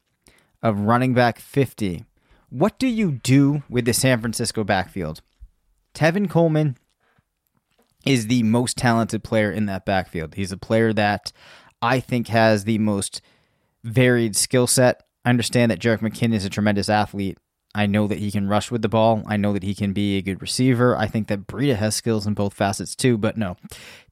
of 0.62 0.80
running 0.80 1.14
back 1.14 1.40
50. 1.40 2.06
What 2.50 2.78
do 2.80 2.88
you 2.88 3.12
do 3.12 3.64
with 3.70 3.86
the 3.86 3.94
San 3.94 4.20
Francisco 4.20 4.64
backfield? 4.64 5.22
Tevin 5.94 6.30
Coleman 6.30 6.78
is 8.06 8.28
the 8.28 8.44
most 8.44 8.78
talented 8.78 9.24
player 9.24 9.52
in 9.52 9.66
that 9.68 9.86
backfield. 9.86 10.36
He's 10.36 10.52
a 10.52 10.58
player 10.58 10.94
that 10.94 11.32
I 11.82 12.00
think 12.00 12.28
has 12.28 12.64
the 12.64 12.78
most 12.80 13.22
varied 13.84 14.36
skill 14.36 14.68
set 14.68 15.04
I 15.26 15.30
understand 15.30 15.72
that 15.72 15.80
Jerick 15.80 16.00
McKinnon 16.00 16.34
is 16.34 16.46
a 16.46 16.50
tremendous 16.50 16.90
athlete. 16.90 17.38
I 17.76 17.86
know 17.86 18.08
that 18.08 18.18
he 18.18 18.32
can 18.32 18.48
rush 18.48 18.72
with 18.72 18.82
the 18.82 18.90
ball. 18.90 19.22
I 19.28 19.38
know 19.38 19.54
that 19.54 19.64
he 19.64 19.76
can 19.76 19.94
be 19.94 20.18
a 20.18 20.22
good 20.22 20.42
receiver. 20.42 20.98
I 20.98 21.06
think 21.06 21.28
that 21.28 21.46
Breida 21.46 21.76
has 21.76 21.94
skills 21.94 22.26
in 22.26 22.34
both 22.34 22.54
facets 22.54 22.96
too, 22.96 23.18
but 23.18 23.38
no. 23.38 23.58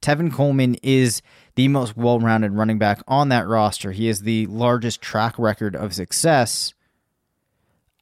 Tevin 0.01 0.31
Coleman 0.31 0.75
is 0.83 1.21
the 1.57 1.67
most 1.67 1.97
well 1.97 2.19
rounded 2.19 2.53
running 2.53 2.77
back 2.77 3.01
on 3.07 3.29
that 3.29 3.47
roster. 3.47 3.91
He 3.91 4.05
has 4.07 4.21
the 4.21 4.45
largest 4.45 5.01
track 5.01 5.37
record 5.39 5.75
of 5.75 5.93
success. 5.93 6.75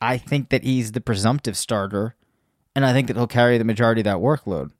I 0.01 0.17
think 0.17 0.49
that 0.49 0.65
he's 0.65 0.91
the 0.91 0.99
presumptive 0.99 1.55
starter, 1.55 2.15
and 2.75 2.85
I 2.85 2.91
think 2.91 3.07
that 3.07 3.15
he'll 3.15 3.27
carry 3.27 3.57
the 3.57 3.63
majority 3.63 4.01
of 4.01 4.05
that 4.05 4.17
workload. 4.17 4.71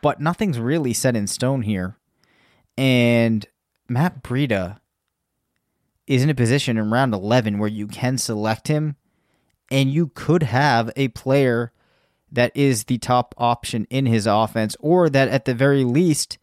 But 0.00 0.18
nothing's 0.18 0.58
really 0.58 0.94
set 0.94 1.14
in 1.14 1.26
stone 1.26 1.60
here. 1.60 1.98
And 2.78 3.46
Matt 3.86 4.22
Breida 4.22 4.78
is 6.06 6.22
in 6.22 6.30
a 6.30 6.34
position 6.34 6.78
in 6.78 6.90
round 6.90 7.12
11 7.12 7.58
where 7.58 7.68
you 7.68 7.86
can 7.86 8.16
select 8.16 8.68
him 8.68 8.96
and 9.70 9.90
you 9.90 10.10
could 10.14 10.44
have 10.44 10.90
a 10.96 11.08
player 11.08 11.72
that 12.32 12.50
is 12.56 12.84
the 12.84 12.96
top 12.96 13.34
option 13.36 13.86
in 13.90 14.06
his 14.06 14.26
offense, 14.26 14.74
or 14.80 15.10
that 15.10 15.28
at 15.28 15.44
the 15.44 15.54
very 15.54 15.84
least, 15.84 16.38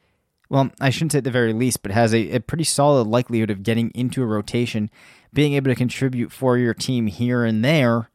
well, 0.49 0.71
I 0.79 0.89
shouldn't 0.89 1.13
say 1.13 1.19
at 1.19 1.23
the 1.23 1.31
very 1.31 1.53
least, 1.53 1.81
but 1.81 1.91
has 1.91 2.13
a, 2.13 2.31
a 2.31 2.39
pretty 2.39 2.63
solid 2.63 3.07
likelihood 3.07 3.49
of 3.49 3.63
getting 3.63 3.91
into 3.91 4.21
a 4.21 4.27
rotation, 4.27 4.89
being 5.33 5.53
able 5.53 5.71
to 5.71 5.75
contribute 5.75 6.31
for 6.31 6.57
your 6.57 6.73
team 6.73 7.07
here 7.07 7.43
and 7.43 7.63
there, 7.63 8.09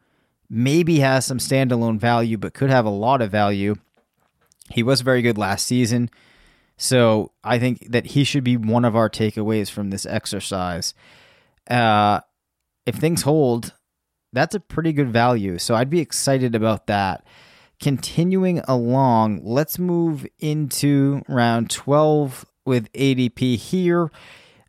maybe 0.49 1.01
has 1.01 1.25
some 1.25 1.39
standalone 1.39 1.99
value, 1.99 2.37
but 2.37 2.55
could 2.55 2.71
have 2.71 2.87
a 2.87 2.91
lot 2.91 3.21
of 3.21 3.31
value. 3.31 3.77
He 4.71 4.83
was 4.83 5.01
very 5.01 5.23
good 5.23 5.39
last 5.39 5.67
season. 5.67 6.11
So 6.77 7.33
I 7.45 7.59
think 7.59 7.91
that 7.91 8.07
he 8.07 8.25
should 8.25 8.45
be 8.45 8.57
one 8.57 8.85
of 8.85 8.97
our 8.97 9.11
takeaways 9.11 9.71
from 9.71 9.91
this 9.91 10.07
exercise. 10.07 10.95
Uh, 11.69 12.21
if 12.87 12.95
things 12.95 13.23
hold, 13.23 13.75
that's 14.33 14.55
a 14.55 14.61
pretty 14.61 14.93
good 14.93 15.13
value. 15.13 15.59
So 15.59 15.75
I'd 15.75 15.91
be 15.91 16.01
excited 16.01 16.55
about 16.55 16.87
that. 16.87 17.25
Continuing 17.81 18.61
along, 18.69 19.41
let's 19.43 19.79
move 19.79 20.27
into 20.39 21.23
round 21.29 21.71
12 21.71 22.45
with 22.67 22.93
ADP 22.93 23.57
here. 23.57 24.11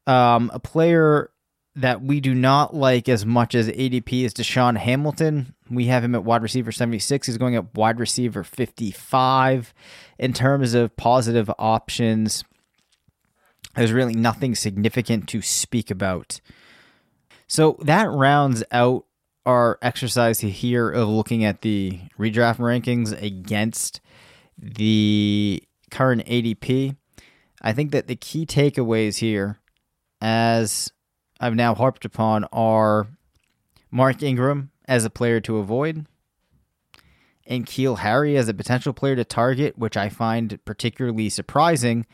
Um, 0.07 0.49
a 0.53 0.59
player 0.59 1.29
that 1.75 2.01
we 2.01 2.19
do 2.19 2.33
not 2.33 2.73
like 2.73 3.07
as 3.07 3.25
much 3.25 3.55
as 3.55 3.67
ADP 3.69 4.23
is 4.23 4.33
DaeSean 4.33 4.77
Hamilton. 4.77 5.55
We 5.69 5.85
have 5.87 6.03
him 6.03 6.15
at 6.15 6.23
wide 6.23 6.41
receiver 6.41 6.71
76. 6.71 7.27
He's 7.27 7.37
going 7.37 7.55
up 7.55 7.75
wide 7.75 7.99
receiver 7.99 8.43
55. 8.43 9.73
In 10.17 10.33
terms 10.33 10.73
of 10.73 10.95
positive 10.95 11.51
options, 11.57 12.43
there's 13.75 13.93
really 13.93 14.15
nothing 14.15 14.55
significant 14.55 15.27
to 15.29 15.41
speak 15.41 15.91
about. 15.91 16.41
So 17.47 17.77
that 17.81 18.09
rounds 18.09 18.63
out 18.71 19.05
our 19.45 19.79
exercise 19.81 20.39
here 20.39 20.89
of 20.89 21.09
looking 21.09 21.43
at 21.43 21.61
the 21.61 21.99
redraft 22.17 22.57
rankings 22.57 23.19
against 23.21 24.01
the 24.57 25.63
current 25.89 26.25
ADP, 26.25 26.95
I 27.61 27.73
think 27.73 27.91
that 27.91 28.07
the 28.07 28.15
key 28.15 28.45
takeaways 28.45 29.17
here, 29.17 29.59
as 30.19 30.91
I've 31.39 31.55
now 31.55 31.73
harped 31.75 32.05
upon, 32.05 32.45
are 32.51 33.07
Mark 33.89 34.21
Ingram 34.23 34.71
as 34.87 35.05
a 35.05 35.09
player 35.09 35.39
to 35.41 35.57
avoid, 35.57 36.05
and 37.45 37.65
Keel 37.65 37.97
Harry 37.97 38.37
as 38.37 38.47
a 38.47 38.53
potential 38.53 38.93
player 38.93 39.15
to 39.15 39.25
target, 39.25 39.77
which 39.77 39.97
I 39.97 40.09
find 40.09 40.63
particularly 40.65 41.29
surprising, 41.29 42.05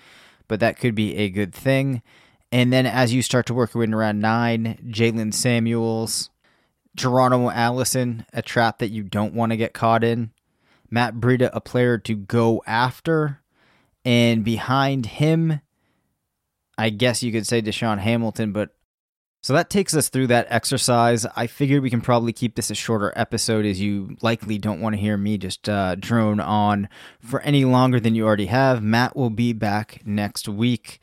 but 0.48 0.60
that 0.62 0.80
could 0.80 0.96
be 0.96 1.16
a 1.18 1.30
good 1.30 1.54
thing. 1.54 2.02
And 2.52 2.72
then 2.72 2.86
as 2.86 3.14
you 3.14 3.22
start 3.22 3.46
to 3.48 3.54
work 3.54 3.74
your 3.74 3.86
way 3.86 3.92
around 3.92 4.22
nine, 4.22 4.78
Jaylen 4.88 5.34
Samuels, 5.34 6.30
Geronimo 6.98 7.50
Allison, 7.50 8.26
a 8.34 8.42
trap 8.42 8.80
that 8.80 8.90
you 8.90 9.04
don't 9.04 9.34
want 9.34 9.52
to 9.52 9.58
get 9.58 9.74
caught 9.74 10.04
in. 10.04 10.32
Matt 10.90 11.16
Breida, 11.16 11.50
a 11.54 11.62
player 11.62 11.98
to 12.00 12.16
go 12.16 12.62
after. 12.66 13.42
And 14.04 14.44
behind 14.44 15.06
him, 15.06 15.62
I 16.78 16.90
guess 16.90 17.24
you 17.24 17.32
could 17.32 17.48
say 17.48 17.62
DaeSean 17.62 18.00
Hamilton, 18.00 18.52
but 18.52 18.72
so 19.42 19.54
that 19.54 19.70
takes 19.70 19.94
us 19.94 20.10
through 20.10 20.28
that 20.28 20.48
exercise. 20.50 21.26
I 21.36 21.48
figured 21.48 21.82
we 21.82 21.90
can 21.90 22.02
probably 22.02 22.34
keep 22.34 22.56
this 22.56 22.70
a 22.70 22.76
shorter 22.76 23.14
episode 23.16 23.66
as 23.66 23.80
you 23.80 24.18
likely 24.22 24.58
don't 24.58 24.82
want 24.82 24.96
to 24.96 25.02
hear 25.02 25.16
me 25.16 25.38
just 25.38 25.70
uh, 25.70 25.96
drone 25.96 26.40
on 26.40 26.90
for 27.22 27.40
any 27.42 27.64
longer 27.64 28.00
than 28.00 28.16
you 28.16 28.26
already 28.26 28.48
have. 28.48 28.84
Matt 28.84 29.16
will 29.16 29.30
be 29.30 29.54
back 29.54 30.02
next 30.06 30.50
week. 30.50 31.00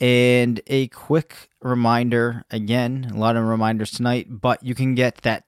And 0.00 0.60
a 0.66 0.88
quick 0.88 1.50
reminder 1.60 2.44
again, 2.50 3.10
a 3.12 3.18
lot 3.18 3.36
of 3.36 3.44
reminders 3.44 3.90
tonight, 3.90 4.26
but 4.30 4.62
you 4.62 4.74
can 4.74 4.94
get 4.94 5.16
that 5.22 5.44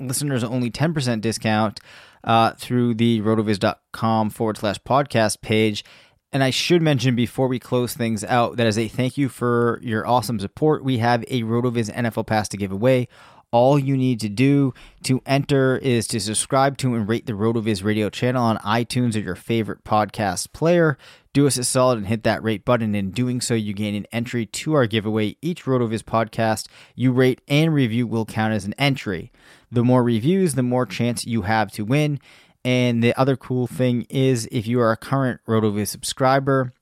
listeners 0.00 0.42
only 0.44 0.70
10% 0.70 1.20
discount 1.20 1.80
uh, 2.24 2.52
through 2.52 2.94
the 2.94 3.20
rotoviz.com 3.20 4.30
forward 4.30 4.58
slash 4.58 4.78
podcast 4.80 5.40
page. 5.40 5.84
And 6.32 6.42
I 6.42 6.50
should 6.50 6.82
mention 6.82 7.14
before 7.14 7.46
we 7.48 7.58
close 7.58 7.94
things 7.94 8.24
out 8.24 8.56
that 8.56 8.66
as 8.66 8.76
a 8.76 8.88
thank 8.88 9.16
you 9.16 9.28
for 9.28 9.80
your 9.82 10.06
awesome 10.06 10.40
support, 10.40 10.84
we 10.84 10.98
have 10.98 11.24
a 11.28 11.42
RotoViz 11.44 11.90
NFL 11.94 12.26
Pass 12.26 12.48
to 12.48 12.56
give 12.56 12.72
away. 12.72 13.08
All 13.56 13.78
you 13.78 13.96
need 13.96 14.20
to 14.20 14.28
do 14.28 14.74
to 15.04 15.22
enter 15.24 15.78
is 15.78 16.06
to 16.08 16.20
subscribe 16.20 16.76
to 16.76 16.94
and 16.94 17.08
rate 17.08 17.24
the 17.24 17.32
RotoViz 17.32 17.82
radio 17.82 18.10
channel 18.10 18.44
on 18.44 18.58
iTunes 18.58 19.16
or 19.16 19.20
your 19.20 19.34
favorite 19.34 19.82
podcast 19.82 20.52
player. 20.52 20.98
Do 21.32 21.46
us 21.46 21.56
a 21.56 21.64
solid 21.64 21.96
and 21.96 22.06
hit 22.06 22.22
that 22.24 22.42
rate 22.42 22.66
button. 22.66 22.94
In 22.94 23.12
doing 23.12 23.40
so, 23.40 23.54
you 23.54 23.72
gain 23.72 23.94
an 23.94 24.06
entry 24.12 24.44
to 24.44 24.74
our 24.74 24.86
giveaway. 24.86 25.38
Each 25.40 25.64
RotoViz 25.64 26.02
podcast 26.02 26.68
you 26.94 27.12
rate 27.12 27.40
and 27.48 27.72
review 27.72 28.06
will 28.06 28.26
count 28.26 28.52
as 28.52 28.66
an 28.66 28.74
entry. 28.74 29.32
The 29.72 29.82
more 29.82 30.02
reviews, 30.02 30.52
the 30.52 30.62
more 30.62 30.84
chance 30.84 31.24
you 31.24 31.40
have 31.42 31.72
to 31.72 31.86
win. 31.86 32.20
And 32.62 33.02
the 33.02 33.18
other 33.18 33.38
cool 33.38 33.66
thing 33.66 34.06
is 34.10 34.46
if 34.52 34.66
you 34.66 34.80
are 34.80 34.92
a 34.92 34.98
current 34.98 35.40
RotoViz 35.48 35.88
subscriber, 35.88 36.74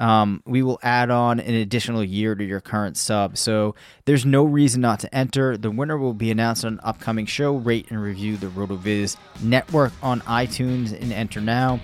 um, 0.00 0.42
we 0.46 0.62
will 0.62 0.80
add 0.82 1.10
on 1.10 1.38
an 1.38 1.54
additional 1.54 2.02
year 2.02 2.34
to 2.34 2.42
your 2.42 2.60
current 2.60 2.96
sub. 2.96 3.36
So 3.36 3.74
there's 4.06 4.24
no 4.24 4.44
reason 4.44 4.80
not 4.80 5.00
to 5.00 5.14
enter. 5.14 5.56
The 5.58 5.70
winner 5.70 5.98
will 5.98 6.14
be 6.14 6.30
announced 6.30 6.64
on 6.64 6.74
an 6.74 6.80
upcoming 6.82 7.26
show. 7.26 7.56
Rate 7.56 7.86
and 7.90 8.02
review 8.02 8.38
the 8.38 8.46
RotoViz 8.48 9.18
network 9.42 9.92
on 10.02 10.22
iTunes 10.22 10.98
and 10.98 11.12
enter 11.12 11.40
now. 11.40 11.78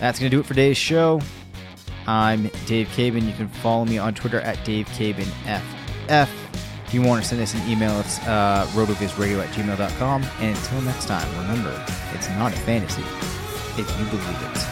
That's 0.00 0.18
going 0.18 0.30
to 0.30 0.36
do 0.36 0.40
it 0.40 0.44
for 0.44 0.54
today's 0.54 0.78
show. 0.78 1.20
I'm 2.06 2.50
Dave 2.66 2.88
Caban. 2.88 3.26
You 3.26 3.34
can 3.34 3.48
follow 3.48 3.84
me 3.84 3.98
on 3.98 4.14
Twitter 4.14 4.40
at 4.40 4.56
DaveCabanFF. 4.58 6.28
If 6.86 6.94
you 6.94 7.02
want 7.02 7.22
to 7.22 7.28
send 7.28 7.40
us 7.40 7.54
an 7.54 7.68
email, 7.70 8.00
it's 8.00 8.18
uh, 8.20 8.66
rotovizradio 8.72 9.42
at 9.42 9.50
gmail.com. 9.50 10.22
And 10.40 10.56
until 10.56 10.80
next 10.82 11.06
time, 11.06 11.30
remember, 11.38 11.84
it's 12.14 12.28
not 12.30 12.52
a 12.52 12.56
fantasy 12.56 13.02
if 13.80 13.98
you 13.98 14.06
believe 14.06 14.56
it. 14.56 14.71